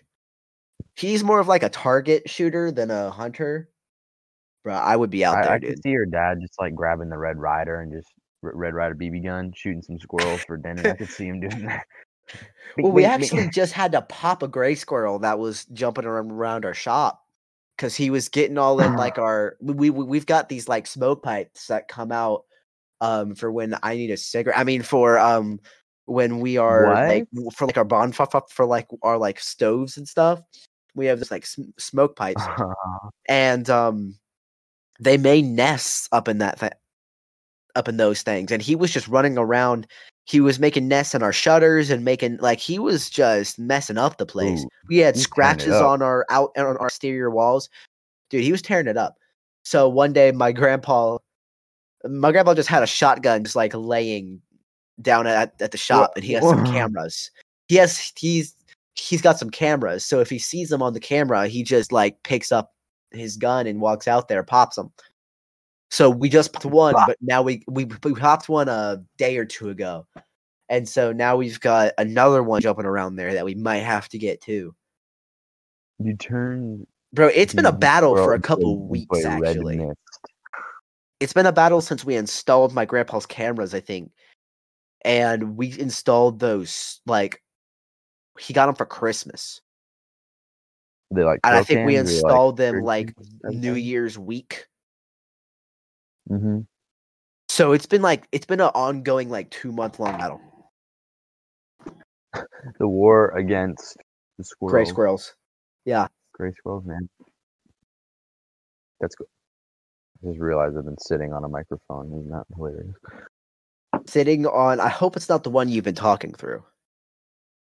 he's 0.96 1.22
more 1.22 1.38
of 1.38 1.48
like 1.48 1.62
a 1.62 1.68
target 1.68 2.30
shooter 2.30 2.72
than 2.72 2.90
a 2.90 3.10
hunter. 3.10 3.68
Bro, 4.64 4.74
I 4.74 4.96
would 4.96 5.10
be 5.10 5.22
out 5.22 5.36
I, 5.36 5.42
there, 5.42 5.52
I 5.52 5.58
dude. 5.58 5.70
could 5.70 5.82
see 5.82 5.90
your 5.90 6.06
dad 6.06 6.38
just 6.40 6.58
like 6.58 6.74
grabbing 6.74 7.10
the 7.10 7.18
Red 7.18 7.36
Ryder 7.36 7.82
and 7.82 7.92
just 7.92 8.08
Red 8.40 8.72
Ryder 8.72 8.94
BB 8.94 9.22
gun, 9.22 9.52
shooting 9.54 9.82
some 9.82 9.98
squirrels 9.98 10.40
for 10.44 10.56
dinner. 10.56 10.92
I 10.92 10.96
could 10.96 11.10
see 11.10 11.26
him 11.26 11.40
doing 11.40 11.62
that. 11.66 11.84
Well, 12.76 12.92
we 12.92 13.04
actually 13.04 13.48
just 13.48 13.72
had 13.72 13.90
to 13.92 14.02
pop 14.02 14.44
a 14.44 14.46
gray 14.46 14.76
squirrel 14.76 15.18
that 15.20 15.40
was 15.40 15.64
jumping 15.72 16.04
around, 16.04 16.30
around 16.30 16.64
our 16.64 16.74
shop 16.74 17.24
because 17.76 17.96
he 17.96 18.08
was 18.08 18.28
getting 18.28 18.56
all 18.56 18.78
in 18.78 18.94
like 18.94 19.18
our. 19.18 19.56
We, 19.60 19.90
we 19.90 20.04
we've 20.04 20.26
got 20.26 20.48
these 20.48 20.68
like 20.68 20.86
smoke 20.86 21.24
pipes 21.24 21.66
that 21.66 21.88
come 21.88 22.12
out 22.12 22.44
um 23.00 23.34
for 23.34 23.50
when 23.50 23.76
I 23.82 23.96
need 23.96 24.10
a 24.10 24.16
cigarette. 24.16 24.58
I 24.58 24.62
mean 24.62 24.82
for 24.82 25.18
um 25.18 25.58
when 26.04 26.40
we 26.40 26.56
are 26.56 26.94
like 27.06 27.26
for 27.54 27.66
like 27.66 27.76
our 27.76 27.84
bonfire 27.84 28.26
for 28.48 28.64
like 28.64 28.88
our 29.02 29.18
like 29.18 29.40
stoves 29.40 29.96
and 29.96 30.06
stuff. 30.06 30.40
We 30.94 31.06
have 31.06 31.18
this 31.18 31.30
like 31.30 31.46
sm- 31.46 31.70
smoke 31.78 32.16
pipes 32.16 32.42
and 33.28 33.68
um 33.68 34.18
they 35.00 35.16
made 35.16 35.44
nests 35.44 36.08
up 36.12 36.28
in 36.28 36.38
that 36.38 36.58
th- 36.60 36.72
up 37.76 37.88
in 37.88 37.98
those 37.98 38.22
things 38.22 38.50
and 38.50 38.62
he 38.62 38.74
was 38.74 38.90
just 38.90 39.06
running 39.06 39.38
around 39.38 39.86
he 40.28 40.40
was 40.40 40.58
making 40.58 40.88
nests 40.88 41.14
in 41.14 41.22
our 41.22 41.32
shutters 41.32 41.88
and 41.88 42.04
making 42.04 42.36
like 42.36 42.60
he 42.60 42.78
was 42.78 43.08
just 43.08 43.58
messing 43.58 43.96
up 43.96 44.18
the 44.18 44.26
place. 44.26 44.62
Ooh, 44.62 44.68
we 44.88 44.98
had 44.98 45.16
he's 45.16 45.26
tearing 45.26 45.56
it 45.56 45.62
scratches 45.62 45.80
on 45.80 46.02
our 46.02 46.26
out 46.28 46.50
on 46.56 46.76
our 46.76 46.86
exterior 46.86 47.30
walls. 47.30 47.70
Dude 48.28 48.44
he 48.44 48.52
was 48.52 48.60
tearing 48.60 48.88
it 48.88 48.98
up. 48.98 49.16
So 49.64 49.88
one 49.88 50.12
day 50.12 50.30
my 50.32 50.52
grandpa 50.52 51.16
my 52.04 52.30
grandpa 52.30 52.54
just 52.54 52.68
had 52.68 52.82
a 52.82 52.86
shotgun 52.86 53.42
just 53.42 53.56
like 53.56 53.72
laying 53.74 54.40
down 55.00 55.26
at, 55.26 55.54
at 55.62 55.70
the 55.70 55.78
shop 55.78 56.12
and 56.14 56.24
he 56.24 56.34
has 56.34 56.44
some 56.44 56.64
cameras. 56.72 57.30
He 57.68 57.76
has 57.76 58.12
he's 58.16 58.54
he's 58.96 59.22
got 59.22 59.38
some 59.38 59.50
cameras. 59.50 60.04
So 60.04 60.20
if 60.20 60.28
he 60.28 60.38
sees 60.38 60.68
them 60.68 60.82
on 60.82 60.92
the 60.92 61.00
camera 61.00 61.48
he 61.48 61.62
just 61.62 61.90
like 61.90 62.22
picks 62.22 62.52
up 62.52 62.74
his 63.12 63.38
gun 63.38 63.66
and 63.66 63.80
walks 63.80 64.06
out 64.06 64.28
there 64.28 64.42
pops 64.42 64.76
them 64.76 64.92
so 65.90 66.10
we 66.10 66.28
just 66.28 66.52
popped 66.52 66.66
one 66.66 66.94
but 67.06 67.16
now 67.20 67.42
we 67.42 67.62
we, 67.66 67.84
we 68.02 68.14
popped 68.14 68.48
one 68.48 68.68
a 68.68 69.02
day 69.16 69.36
or 69.36 69.44
two 69.44 69.70
ago 69.70 70.06
and 70.68 70.88
so 70.88 71.12
now 71.12 71.36
we've 71.36 71.60
got 71.60 71.92
another 71.98 72.42
one 72.42 72.60
jumping 72.60 72.84
around 72.84 73.16
there 73.16 73.34
that 73.34 73.44
we 73.44 73.54
might 73.54 73.78
have 73.78 74.08
to 74.08 74.18
get 74.18 74.40
too 74.40 74.74
You 75.98 76.16
turn. 76.16 76.86
bro 77.12 77.28
it's 77.28 77.54
been 77.54 77.66
a 77.66 77.72
battle 77.72 78.16
for 78.16 78.34
a 78.34 78.40
couple 78.40 78.86
weeks 78.86 79.24
actually 79.24 79.80
it's 81.20 81.32
been 81.32 81.46
a 81.46 81.52
battle 81.52 81.80
since 81.80 82.04
we 82.04 82.16
installed 82.16 82.72
my 82.72 82.84
grandpa's 82.84 83.26
cameras, 83.26 83.74
I 83.74 83.80
think. 83.80 84.12
And 85.04 85.56
we 85.56 85.78
installed 85.78 86.38
those 86.38 87.00
like 87.06 87.42
he 88.38 88.52
got 88.52 88.66
them 88.66 88.74
for 88.74 88.86
Christmas. 88.86 89.60
They 91.10 91.24
like. 91.24 91.40
And 91.44 91.56
I 91.56 91.62
think 91.62 91.86
we 91.86 91.96
installed 91.96 92.56
them 92.56 92.82
like 92.82 93.14
New 93.44 93.74
Year's 93.74 94.18
week. 94.18 94.66
Mm-hmm. 96.30 96.60
So 97.48 97.72
it's 97.72 97.86
been 97.86 98.02
like 98.02 98.28
it's 98.32 98.46
been 98.46 98.60
an 98.60 98.70
ongoing 98.74 99.30
like 99.30 99.50
2 99.50 99.72
month 99.72 99.98
long 99.98 100.18
battle. 100.18 100.40
The 102.78 102.86
war 102.86 103.30
against 103.30 103.96
the 104.36 104.44
squirrels. 104.44 104.72
Gray 104.72 104.84
squirrels. 104.84 105.34
Yeah. 105.86 106.08
Gray 106.34 106.52
squirrels, 106.52 106.84
man. 106.84 107.08
That's 109.00 109.14
good. 109.14 109.26
I 110.22 110.28
just 110.28 110.40
realized 110.40 110.76
I've 110.76 110.84
been 110.84 110.98
sitting 110.98 111.32
on 111.32 111.44
a 111.44 111.48
microphone. 111.48 112.08
Isn't 112.08 112.30
that 112.30 112.44
hilarious? 112.54 112.94
Sitting 114.06 114.46
on 114.46 114.78
I 114.78 114.88
hope 114.88 115.16
it's 115.16 115.28
not 115.28 115.42
the 115.42 115.50
one 115.50 115.68
you've 115.68 115.84
been 115.84 115.94
talking 115.94 116.32
through 116.32 116.62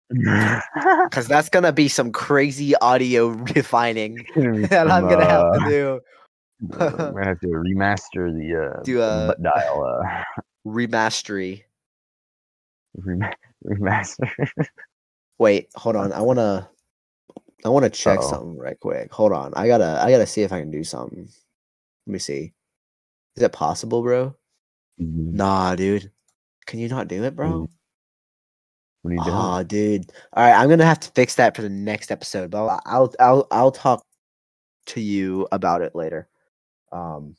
cuz 1.11 1.27
that's 1.27 1.49
going 1.49 1.63
to 1.63 1.73
be 1.73 1.87
some 1.87 2.11
crazy 2.11 2.75
audio 2.77 3.27
refining 3.55 4.15
that 4.35 4.87
I'm 4.89 5.03
going 5.03 5.19
to 5.19 5.25
have 5.25 5.53
to 5.53 5.69
do. 5.69 6.01
I'm 6.61 6.69
gonna 7.13 7.25
have 7.25 7.39
to 7.41 7.47
remaster 7.47 8.33
the 8.33 8.77
uh, 8.79 8.83
Do 8.83 9.01
a- 9.01 9.27
butt 9.27 9.43
dial. 9.43 9.83
Uh, 9.83 10.23
Remastery. 10.65 11.63
rema- 12.95 13.33
remaster. 13.65 14.29
Wait, 15.39 15.69
hold 15.75 15.95
on. 15.95 16.11
I 16.13 16.21
want 16.21 16.39
to 16.39 16.67
I 17.65 17.69
want 17.69 17.83
to 17.85 17.89
check 17.89 18.19
Uh-oh. 18.19 18.29
something 18.29 18.57
right 18.57 18.79
quick. 18.79 19.11
Hold 19.13 19.33
on. 19.33 19.53
I 19.55 19.67
got 19.67 19.77
to 19.79 19.99
I 20.03 20.09
got 20.11 20.17
to 20.17 20.25
see 20.27 20.41
if 20.41 20.51
I 20.51 20.59
can 20.59 20.71
do 20.71 20.83
something. 20.83 21.27
Let 22.07 22.11
me 22.13 22.19
see. 22.19 22.53
Is 23.35 23.43
it 23.43 23.51
possible, 23.51 24.01
bro? 24.01 24.35
Mhm. 24.99 25.33
Nah, 25.33 25.75
dude. 25.75 26.11
Can 26.65 26.79
you 26.79 26.89
not 26.89 27.07
do 27.07 27.23
it, 27.23 27.35
bro? 27.35 27.49
Mm, 27.49 27.67
What 29.03 29.11
are 29.11 29.13
you 29.13 29.23
doing? 29.23 29.35
Ah, 29.35 29.63
dude. 29.63 30.11
All 30.33 30.43
right, 30.43 30.59
I'm 30.59 30.67
going 30.67 30.79
to 30.79 30.85
have 30.85 30.99
to 31.01 31.11
fix 31.11 31.35
that 31.35 31.55
for 31.55 31.61
the 31.61 31.69
next 31.69 32.11
episode, 32.11 32.49
but 32.51 32.65
I'll 32.65 32.81
I'll 32.85 33.13
I'll, 33.19 33.47
I'll 33.51 33.71
talk 33.71 34.03
to 34.87 34.99
you 35.01 35.47
about 35.51 35.81
it 35.81 35.95
later. 35.95 36.27
Um 36.91 37.35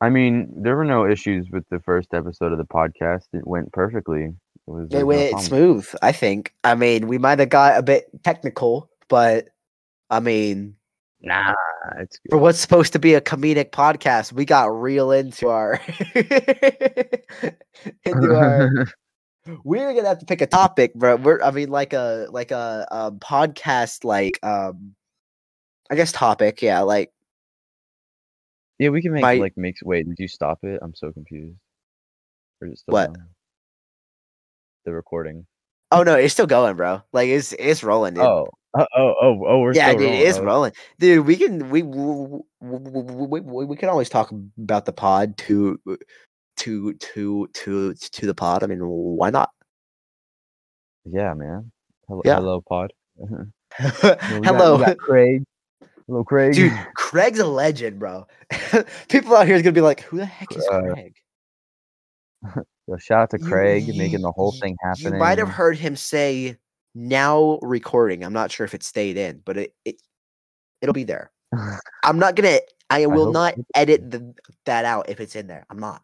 I 0.00 0.10
mean, 0.10 0.52
there 0.54 0.76
were 0.76 0.84
no 0.84 1.06
issues 1.06 1.48
with 1.50 1.64
the 1.70 1.80
first 1.80 2.12
episode 2.12 2.52
of 2.52 2.58
the 2.58 2.66
podcast. 2.66 3.28
It 3.32 3.46
went 3.46 3.72
perfectly. 3.72 4.24
It 4.24 4.34
was. 4.66 4.88
it 4.90 4.94
was 4.94 5.00
no 5.00 5.06
went 5.06 5.40
smooth, 5.40 5.88
I 6.02 6.12
think. 6.12 6.54
I 6.64 6.74
mean, 6.74 7.08
we 7.08 7.16
might 7.16 7.38
have 7.38 7.48
got 7.48 7.78
a 7.78 7.82
bit 7.82 8.10
technical, 8.22 8.90
but 9.08 9.48
I 10.10 10.20
mean, 10.20 10.76
Nah, 11.24 11.54
it's 11.98 12.18
for 12.28 12.38
what's 12.38 12.58
supposed 12.58 12.92
to 12.94 12.98
be 12.98 13.14
a 13.14 13.20
comedic 13.20 13.70
podcast, 13.70 14.32
we 14.32 14.44
got 14.44 14.64
real 14.66 15.12
into 15.12 15.48
our 15.48 15.80
into 18.04 18.34
our 18.34 18.86
we're 19.64 19.94
gonna 19.94 20.08
have 20.08 20.18
to 20.18 20.26
pick 20.26 20.40
a 20.40 20.48
topic, 20.48 20.94
bro. 20.94 21.14
We're 21.16 21.40
I 21.40 21.52
mean 21.52 21.68
like 21.68 21.92
a 21.92 22.26
like 22.30 22.50
a, 22.50 22.88
um 22.90 23.20
podcast 23.20 24.04
like 24.04 24.40
um 24.42 24.96
I 25.90 25.94
guess 25.94 26.10
topic, 26.10 26.60
yeah, 26.60 26.80
like 26.80 27.12
yeah, 28.82 28.88
we 28.90 29.02
can 29.02 29.12
make 29.12 29.22
my- 29.22 29.34
like 29.36 29.56
makes. 29.56 29.82
Wait, 29.82 30.06
did 30.08 30.18
you 30.18 30.28
stop 30.28 30.58
it? 30.62 30.78
I'm 30.82 30.94
so 30.94 31.12
confused. 31.12 31.56
Or 32.60 32.66
is 32.68 32.72
it 32.74 32.78
still 32.80 32.92
What? 32.92 33.16
The 34.84 34.92
recording. 34.92 35.46
oh 35.90 36.02
no, 36.02 36.14
it's 36.16 36.32
still 36.34 36.46
going, 36.46 36.76
bro. 36.76 37.02
Like 37.12 37.28
it's 37.28 37.52
it's 37.52 37.82
rolling, 37.84 38.14
dude. 38.14 38.24
Oh, 38.24 38.48
oh, 38.74 38.86
oh, 38.96 39.14
oh, 39.22 39.44
oh, 39.46 39.58
we're 39.60 39.74
yeah, 39.74 39.88
still 39.90 39.98
dude, 39.98 40.08
rolling. 40.10 40.26
it's 40.26 40.38
rolling, 40.40 40.72
dude. 40.98 41.26
We 41.26 41.36
can 41.36 41.70
we 41.70 41.82
we, 41.82 42.02
we, 42.60 43.40
we, 43.40 43.64
we 43.66 43.76
can 43.76 43.88
always 43.88 44.08
talk 44.08 44.32
about 44.58 44.84
the 44.86 44.92
pod 44.92 45.36
to 45.38 45.78
to 46.58 46.92
to 46.94 47.48
to 47.52 47.94
to 47.94 48.26
the 48.26 48.34
pod. 48.34 48.62
I 48.64 48.66
mean, 48.66 48.80
why 48.80 49.30
not? 49.30 49.50
Yeah, 51.04 51.34
man. 51.34 51.70
Hello, 52.08 52.22
Yeah. 52.24 52.36
hello 52.36 52.60
pod. 52.60 52.92
Well, 53.80 53.92
we 54.02 54.40
got- 54.40 54.44
Hello, 54.44 54.78
got 54.78 54.98
Craig. 54.98 55.44
Hello, 56.06 56.24
Craig. 56.24 56.54
dude. 56.54 56.72
Craig's 56.96 57.38
a 57.38 57.46
legend, 57.46 57.98
bro. 57.98 58.26
People 59.08 59.36
out 59.36 59.46
here 59.46 59.56
is 59.56 59.62
gonna 59.62 59.72
be 59.72 59.80
like, 59.80 60.00
"Who 60.02 60.18
the 60.18 60.26
heck 60.26 60.54
is 60.54 60.66
Craig?" 60.68 61.14
So 62.88 62.96
shout 62.96 63.20
out 63.20 63.30
to 63.30 63.38
Craig 63.38 63.86
you- 63.86 63.94
making 63.96 64.22
the 64.22 64.32
whole 64.32 64.52
you- 64.54 64.60
thing 64.60 64.76
You 64.82 64.88
happen. 65.04 65.18
might 65.18 65.38
have 65.38 65.48
heard 65.48 65.78
him 65.78 65.94
say 65.94 66.56
"now 66.96 67.58
recording." 67.62 68.24
I'm 68.24 68.32
not 68.32 68.50
sure 68.50 68.64
if 68.64 68.74
it 68.74 68.82
stayed 68.82 69.16
in, 69.16 69.40
but 69.44 69.56
it, 69.56 69.74
it 69.84 69.96
it'll 70.80 70.92
be 70.92 71.04
there. 71.04 71.30
I'm 72.02 72.18
not 72.18 72.34
gonna. 72.34 72.58
I 72.90 73.06
will 73.06 73.26
hope 73.26 73.34
not 73.34 73.54
edit 73.76 74.10
the, 74.10 74.34
that 74.66 74.84
out 74.84 75.08
if 75.08 75.20
it's 75.20 75.36
in 75.36 75.46
there. 75.46 75.64
I'm 75.70 75.78
not. 75.78 76.02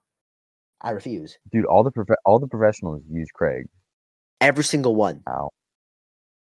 I 0.81 0.91
refuse. 0.93 1.37
Dude, 1.53 1.67
all 1.67 1.83
the 1.83 1.91
prof- 1.91 2.17
all 2.25 2.39
the 2.39 2.47
professionals 2.47 3.03
use 3.11 3.29
Craig. 3.35 3.67
Every 4.41 4.63
single 4.63 4.95
one. 4.95 5.21
Wow, 5.27 5.51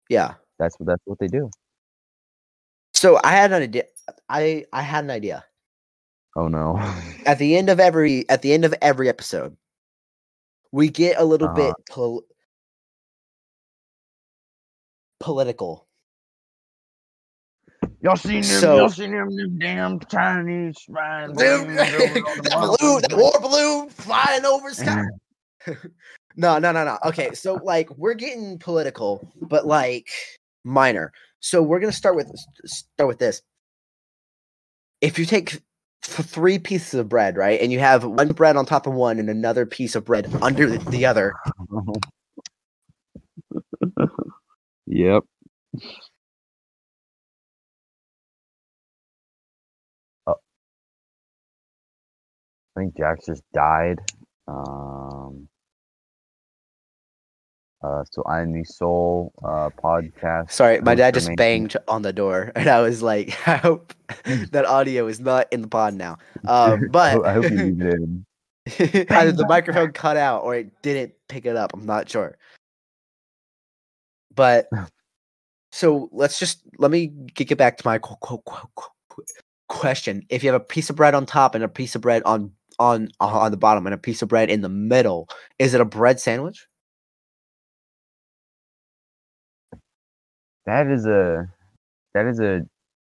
Yeah. 0.09 0.33
that's 0.57 0.75
what 0.79 0.87
that's 0.87 1.01
what 1.05 1.19
they 1.19 1.27
do. 1.27 1.51
So 3.03 3.19
I 3.21 3.31
had 3.31 3.51
an 3.51 3.63
idea. 3.63 3.83
I 4.29 4.63
I 4.71 4.81
had 4.81 5.03
an 5.03 5.09
idea. 5.09 5.43
Oh 6.37 6.47
no. 6.47 6.77
At 7.25 7.37
the 7.37 7.57
end 7.57 7.67
of 7.69 7.81
every 7.81 8.23
at 8.29 8.41
the 8.41 8.53
end 8.53 8.63
of 8.63 8.73
every 8.81 9.09
episode, 9.09 9.57
we 10.71 10.87
get 10.87 11.19
a 11.19 11.25
little 11.25 11.49
bit 11.49 11.71
Uh-huh. 11.71 11.93
pol- 11.93 12.23
political. 15.19 15.85
Y'all 17.99 18.15
seen 18.15 18.35
them? 18.35 18.43
So- 18.61 18.77
y'all 18.77 18.87
seen 18.89 19.11
them, 19.11 19.35
them 19.35 19.59
damn 19.59 19.99
Chinese 19.99 20.77
spying 20.79 21.35
Dude, 21.35 21.67
balloons 21.67 21.79
over 21.81 22.27
on 22.29 22.37
the 22.37 22.41
that 22.43 22.77
balloon, 22.79 23.01
that 23.01 23.17
war 23.17 23.33
balloon 23.41 23.89
flying 23.89 24.45
over 24.45 24.69
sky. 24.73 25.03
No, 26.37 26.57
no, 26.57 26.71
no, 26.71 26.85
no. 26.85 26.97
Okay, 27.03 27.33
so 27.33 27.55
like 27.65 27.89
we're 27.97 28.13
getting 28.13 28.57
political, 28.59 29.29
but 29.41 29.67
like 29.67 30.07
minor. 30.63 31.11
So 31.43 31.61
we're 31.61 31.81
gonna 31.81 31.91
start 31.91 32.15
with 32.15 32.31
start 32.65 33.09
with 33.09 33.19
this. 33.19 33.41
If 35.01 35.19
you 35.19 35.25
take 35.25 35.49
th- 35.49 35.61
three 36.27 36.57
pieces 36.57 36.93
of 36.93 37.09
bread, 37.09 37.35
right, 37.35 37.59
and 37.59 37.69
you 37.69 37.79
have 37.79 38.05
one 38.05 38.29
bread 38.29 38.55
on 38.55 38.65
top 38.65 38.87
of 38.87 38.93
one 38.93 39.19
and 39.19 39.29
another 39.29 39.65
piece 39.65 39.95
of 39.95 40.05
bread 40.05 40.33
under 40.41 40.69
the- 40.69 40.89
the 40.89 41.05
other, 41.05 41.33
yep. 44.87 45.23
Oh. 50.27 50.35
I 52.77 52.79
think 52.79 52.95
Jax 52.97 53.25
just 53.25 53.43
died. 53.53 53.99
Um, 54.47 55.49
uh, 57.83 58.03
so 58.09 58.23
I'm 58.25 58.53
the 58.53 58.63
soul 58.63 59.33
uh, 59.43 59.69
podcast. 59.71 60.51
sorry, 60.51 60.79
my 60.81 60.95
dad 60.95 61.13
just 61.13 61.35
banged 61.35 61.75
on 61.87 62.01
the 62.01 62.13
door, 62.13 62.51
and 62.55 62.69
I 62.69 62.81
was 62.81 63.03
like, 63.03 63.35
I 63.47 63.57
hope 63.57 63.93
that 64.51 64.65
audio 64.65 65.07
is 65.07 65.19
not 65.19 65.47
in 65.51 65.61
the 65.61 65.67
pod 65.67 65.93
now. 65.93 66.17
Um, 66.45 66.83
I 66.83 66.87
but 66.91 67.25
I 67.25 67.33
hope 67.33 67.43
you 67.43 67.57
leave 67.57 67.81
it 67.81 67.93
in. 67.93 68.25
either 69.09 69.33
the 69.33 69.45
microphone 69.47 69.91
cut 69.91 70.15
out 70.15 70.43
or 70.43 70.55
it 70.55 70.81
didn't 70.81 71.13
pick 71.27 71.45
it 71.45 71.57
up. 71.57 71.73
I'm 71.73 71.85
not 71.85 72.09
sure. 72.09 72.37
But 74.33 74.69
so 75.71 76.09
let's 76.11 76.39
just 76.39 76.61
let 76.77 76.89
me 76.89 77.07
get 77.07 77.57
back 77.57 77.77
to 77.77 77.85
my 77.85 77.97
qu- 77.99 78.15
qu- 78.21 78.41
qu- 78.45 78.67
qu- 78.75 79.23
question. 79.67 80.23
If 80.29 80.43
you 80.43 80.51
have 80.51 80.61
a 80.61 80.63
piece 80.63 80.89
of 80.89 80.95
bread 80.95 81.13
on 81.13 81.25
top 81.25 81.53
and 81.53 81.63
a 81.63 81.67
piece 81.67 81.95
of 81.95 82.01
bread 82.01 82.23
on 82.25 82.51
on 82.79 83.09
on 83.19 83.51
the 83.51 83.57
bottom 83.57 83.85
and 83.85 83.93
a 83.93 83.97
piece 83.97 84.21
of 84.21 84.29
bread 84.29 84.49
in 84.49 84.61
the 84.61 84.69
middle, 84.69 85.27
is 85.59 85.73
it 85.73 85.81
a 85.81 85.85
bread 85.85 86.19
sandwich? 86.19 86.65
That 90.65 90.87
is 90.87 91.05
a 91.05 91.47
that 92.13 92.25
is 92.25 92.39
a 92.39 92.61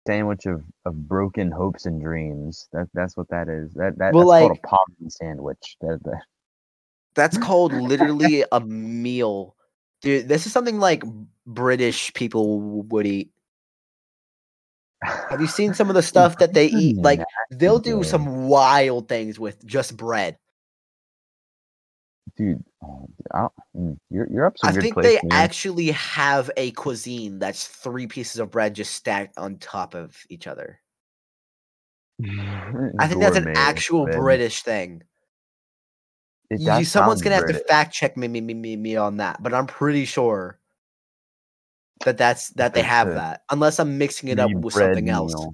sandwich 0.08 0.46
of, 0.46 0.64
of 0.86 1.08
broken 1.08 1.52
hopes 1.52 1.86
and 1.86 2.02
dreams. 2.02 2.68
That 2.74 2.88
that's 2.94 3.16
what 3.16 3.28
that 3.30 3.48
is. 3.50 3.74
That 3.74 3.98
that 3.98 4.14
Well, 4.14 4.28
that's 4.28 4.42
called 4.42 4.58
a 4.58 4.68
poverty 4.68 5.10
sandwich. 5.10 5.78
That, 5.82 6.00
that 6.04 6.22
That's 7.16 7.38
called 7.38 7.74
literally 7.74 8.44
a 8.52 8.60
meal. 8.60 9.56
Dude, 10.02 10.28
this 10.28 10.46
is 10.46 10.54
something 10.54 10.80
like 10.80 11.04
British 11.46 12.14
people 12.14 12.84
would 12.84 13.08
eat. 13.08 13.32
Have 15.04 15.42
you 15.42 15.48
seen 15.48 15.74
some 15.74 15.90
of 15.90 15.96
the 15.96 16.02
stuff 16.14 16.38
that 16.40 16.54
they 16.54 16.68
eat? 16.68 16.98
Like 16.98 17.22
they'll 17.52 17.80
do 17.80 18.04
some 18.04 18.48
wild 18.48 19.08
things 19.08 19.40
with 19.40 19.64
just 19.66 19.96
bread. 19.96 20.38
Dude, 22.38 22.64
oh, 22.84 23.08
I 23.34 23.40
don't, 23.40 23.54
mm, 23.76 23.98
you're 24.10 24.28
you're 24.32 24.46
up 24.46 24.58
some 24.58 24.70
I 24.70 24.74
think 24.74 24.94
place, 24.94 25.06
they 25.06 25.18
man. 25.24 25.32
actually 25.32 25.92
have 25.92 26.50
a 26.56 26.72
cuisine 26.72 27.40
that's 27.40 27.68
three 27.68 28.08
pieces 28.08 28.40
of 28.40 28.52
bread 28.52 28.76
just 28.76 28.94
stacked 28.94 29.38
on 29.38 29.58
top 29.58 29.96
of 29.96 30.16
each 30.30 30.48
other. 30.48 30.80
I 33.00 33.08
think 33.08 33.20
that's 33.22 33.36
an 33.38 33.50
actual. 33.56 34.06
British 34.06 34.64
thing. 34.64 35.04
You- 36.50 36.86
someone's 36.86 37.22
gonna 37.22 37.36
have 37.36 37.48
to 37.48 37.54
fact 37.54 37.94
check 37.94 38.16
me, 38.16 38.28
me, 38.28 38.40
me, 38.40 38.54
me, 38.54 38.76
me 38.78 38.96
on 38.96 39.18
that, 39.18 39.44
but 39.44 39.54
I'm 39.54 39.68
pretty 39.68 40.06
sure 40.06 40.60
that 42.06 42.18
that's 42.18 42.50
that 42.52 42.74
they 42.74 42.82
That's 42.82 42.90
have 42.90 43.08
a 43.08 43.16
that, 43.16 43.42
unless 43.52 43.80
I'm 43.80 43.98
mixing 43.98 44.30
it 44.30 44.40
up 44.40 44.52
with 44.52 44.74
something 44.74 45.10
else. 45.10 45.34
meal. 45.36 45.52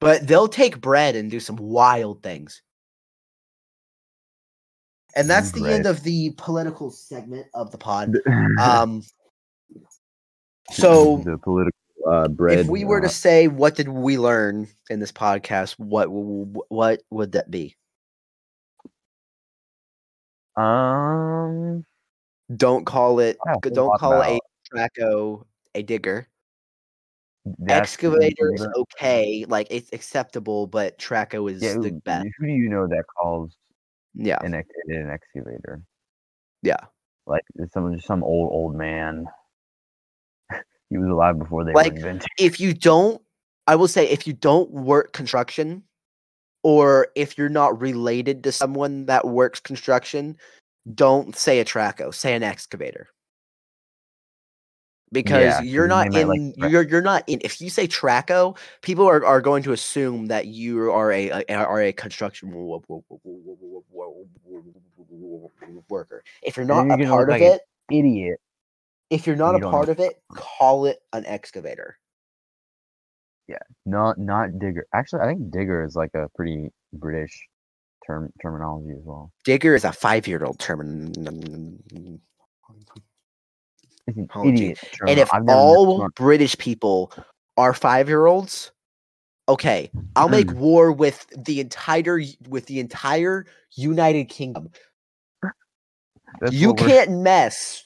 But 0.00 0.26
they'll 0.26 0.48
take 0.48 0.80
bread 0.80 1.16
and 1.16 1.30
do 1.30 1.40
some 1.40 1.56
wild 1.56 2.22
things. 2.22 2.62
And 5.16 5.28
that's 5.30 5.50
the 5.52 5.66
end 5.66 5.86
of 5.86 6.02
the 6.02 6.30
political 6.36 6.90
segment 6.90 7.46
of 7.54 7.70
the 7.72 7.78
pod. 7.78 8.14
Um, 8.60 9.02
so 10.70 11.18
the 11.24 11.38
political 11.38 11.72
uh, 12.08 12.28
bread. 12.28 12.58
if 12.60 12.66
we 12.66 12.84
were 12.84 13.00
to 13.00 13.08
say 13.08 13.48
what 13.48 13.74
did 13.76 13.88
we 13.88 14.18
learn 14.18 14.68
in 14.90 15.00
this 15.00 15.12
podcast, 15.12 15.72
what 15.78 16.06
what 16.10 17.02
would 17.10 17.32
that 17.32 17.50
be? 17.50 17.76
um, 20.56 21.84
Don't 22.54 22.84
call 22.84 23.20
it. 23.20 23.36
Don't 23.44 23.62
g- 23.64 23.70
know 23.70 23.74
Don't 23.74 23.98
call 24.00 24.22
a 24.22 24.38
trackhoe 24.74 25.44
a 25.74 25.82
digger. 25.82 26.28
that's- 27.58 27.82
Excavator 27.94 28.52
is 28.54 28.66
okay, 28.76 29.44
like 29.48 29.68
it's 29.70 29.90
acceptable, 29.92 30.66
but 30.66 30.98
trackhoe 30.98 31.50
is 31.50 31.62
yeah, 31.62 31.74
the 31.74 31.90
who- 31.90 32.00
best. 32.00 32.26
Who 32.38 32.46
do 32.46 32.52
you 32.52 32.68
know 32.68 32.86
that 32.88 33.04
calls 33.16 33.56
Yeah, 34.16 34.38
an 34.42 34.54
ex- 34.54 34.68
an 34.88 35.10
excavator? 35.10 35.82
Yeah. 36.62 36.78
like 37.26 37.42
some 37.72 37.98
some 38.00 38.24
old 38.24 38.50
old 38.52 38.74
man. 38.74 39.26
he 40.90 40.98
was 40.98 41.08
alive 41.08 41.38
before 41.38 41.64
they 41.64 41.72
Like, 41.72 41.92
were 41.92 41.98
invented. 41.98 42.28
if 42.38 42.58
you 42.60 42.72
don't, 42.72 43.20
I 43.66 43.76
will 43.76 43.88
say 43.88 44.08
if 44.08 44.26
you 44.26 44.32
don't 44.32 44.70
work 44.70 45.12
construction, 45.12 45.82
or 46.62 47.08
if 47.14 47.36
you're 47.36 47.48
not 47.48 47.80
related 47.80 48.42
to 48.44 48.52
someone 48.52 49.06
that 49.06 49.26
works 49.26 49.60
construction, 49.60 50.36
don't 50.94 51.36
say 51.36 51.60
a 51.60 51.64
trackhoe. 51.64 52.14
Say 52.14 52.34
an 52.34 52.42
excavator. 52.42 53.08
Because 55.12 55.40
Yeah, 55.40 55.60
you're 55.60 55.86
not 55.86 56.12
in, 56.14 56.28
like, 56.28 56.70
you're 56.70 56.82
you're 56.82 57.00
not 57.00 57.22
in. 57.28 57.40
If 57.44 57.60
you 57.60 57.70
say 57.70 57.86
trackhoe, 57.86 58.56
people 58.82 59.06
are, 59.06 59.24
are 59.24 59.40
going 59.40 59.62
to 59.62 59.72
assume 59.72 60.26
that 60.26 60.46
you 60.46 60.90
are 60.90 61.12
a, 61.12 61.30
a 61.48 61.54
are 61.54 61.80
a 61.82 61.92
construction 61.92 62.50
worker. 65.88 66.22
If 66.42 66.56
you're 66.56 66.66
not 66.66 66.84
a 66.84 66.88
you're 66.88 66.96
gonna 66.98 67.10
part 67.10 67.28
of 67.30 67.34
like 67.34 67.42
it, 67.42 67.60
Idiot. 67.90 68.40
if 69.10 69.26
you're 69.26 69.36
not 69.36 69.58
you 69.58 69.66
a 69.66 69.70
part 69.70 69.88
of 69.88 70.00
it, 70.00 70.20
call 70.32 70.86
it 70.86 70.98
an 71.12 71.24
excavator. 71.26 71.98
Yeah, 73.48 73.58
not 73.84 74.18
not 74.18 74.58
digger. 74.58 74.86
Actually, 74.92 75.22
I 75.22 75.26
think 75.26 75.50
digger 75.50 75.84
is 75.84 75.94
like 75.94 76.10
a 76.14 76.28
pretty 76.34 76.70
British 76.92 77.46
term 78.06 78.32
terminology 78.42 78.90
as 78.90 79.04
well. 79.04 79.32
Digger 79.44 79.74
is 79.74 79.84
a 79.84 79.92
five 79.92 80.26
year 80.26 80.44
old 80.44 80.58
term. 80.58 81.12
It's 84.06 84.16
an 84.16 84.24
Apology. 84.24 84.54
idiot. 84.54 84.78
Term. 84.92 85.08
And 85.08 85.18
if 85.18 85.32
I've 85.32 85.44
never 85.44 85.56
met 85.58 85.62
all 85.62 86.08
British 86.14 86.56
people 86.58 87.12
are 87.56 87.74
five 87.74 88.08
year 88.08 88.26
olds, 88.26 88.70
okay, 89.48 89.90
I'll 90.14 90.28
make 90.28 90.50
war 90.52 90.92
with 90.92 91.26
the 91.36 91.60
entire 91.60 92.20
with 92.48 92.66
the 92.66 92.80
entire 92.80 93.46
United 93.74 94.24
Kingdom. 94.28 94.70
That's 96.40 96.52
you 96.54 96.74
can't 96.74 97.10
mess 97.22 97.82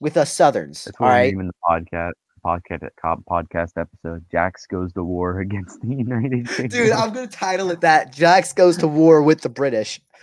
with 0.00 0.16
us 0.16 0.32
Southerns. 0.32 0.84
That's 0.84 0.96
All 1.00 1.06
what 1.06 1.12
we're 1.12 1.16
right. 1.18 1.32
naming 1.32 1.46
the 1.48 1.52
podcast 1.68 2.12
podcast 2.44 2.88
co- 3.02 3.22
podcast 3.28 3.70
episode. 3.76 4.24
Jax 4.30 4.66
goes 4.66 4.92
to 4.92 5.02
war 5.02 5.40
against 5.46 5.80
the 5.80 5.88
United 5.88 6.48
Kingdom. 6.48 6.68
Dude, 6.68 6.92
I'm 6.92 7.12
gonna 7.12 7.26
title 7.26 7.70
it 7.70 7.80
that. 7.80 8.12
Jax 8.12 8.52
goes 8.52 8.76
to 8.78 8.88
war 8.88 9.22
with 9.22 9.40
the 9.40 9.48
British. 9.48 10.00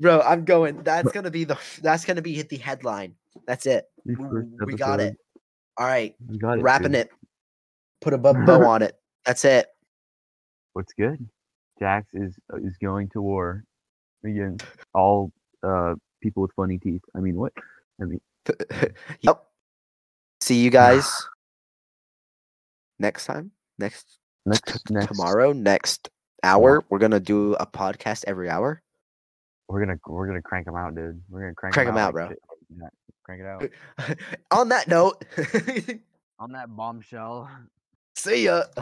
Bro, 0.00 0.20
I'm 0.22 0.44
going. 0.44 0.82
That's 0.82 1.12
gonna 1.12 1.30
be 1.30 1.44
the. 1.44 1.58
That's 1.82 2.04
gonna 2.04 2.22
be 2.22 2.34
hit 2.34 2.48
the 2.48 2.56
headline. 2.56 3.14
That's 3.46 3.66
it. 3.66 3.84
We, 4.04 4.74
got 4.76 5.00
it. 5.00 5.16
All 5.76 5.86
right, 5.86 6.14
We 6.26 6.38
got 6.38 6.58
it. 6.58 6.62
wrapping 6.62 6.92
dude. 6.92 7.02
it. 7.02 7.10
Put 8.00 8.12
a 8.14 8.18
bu- 8.18 8.44
bow 8.44 8.64
on 8.68 8.82
it. 8.82 8.96
That's 9.24 9.44
it. 9.44 9.66
What's 10.72 10.92
good? 10.94 11.28
Jax 11.78 12.06
is 12.14 12.34
uh, 12.52 12.56
is 12.58 12.76
going 12.80 13.08
to 13.10 13.20
war 13.22 13.64
against 14.24 14.64
all 14.94 15.32
uh 15.62 15.94
people 16.22 16.42
with 16.42 16.52
funny 16.56 16.78
teeth. 16.78 17.02
I 17.16 17.20
mean, 17.20 17.36
what? 17.36 17.52
I 18.00 18.04
mean, 18.04 18.20
yep. 19.20 19.44
See 20.40 20.62
you 20.62 20.70
guys 20.70 21.10
next 22.98 23.26
time. 23.26 23.50
Next, 23.78 24.18
next 24.46 24.62
t- 24.66 24.94
next 24.94 25.08
tomorrow. 25.08 25.52
Next 25.52 26.08
hour. 26.42 26.84
We're 26.88 26.98
gonna 26.98 27.20
do 27.20 27.54
a 27.54 27.66
podcast 27.66 28.24
every 28.26 28.48
hour. 28.50 28.82
we're 29.68 29.80
gonna 29.80 29.98
we're 30.06 30.26
gonna 30.26 30.42
crank 30.42 30.66
them 30.66 30.76
out, 30.76 30.94
dude. 30.94 31.20
We're 31.28 31.40
gonna 31.42 31.54
crank, 31.54 31.74
them 31.74 31.96
out, 31.96 32.14
like 32.14 32.28
bro. 32.28 32.36
Yeah, 32.78 32.88
Crank 33.24 33.40
it 33.42 33.46
out. 33.46 34.16
on 34.50 34.68
that 34.70 34.88
note, 34.88 35.24
On 36.38 36.52
that 36.52 36.74
bombshell. 36.74 37.48
see 38.16 38.44
ya. 38.46 38.64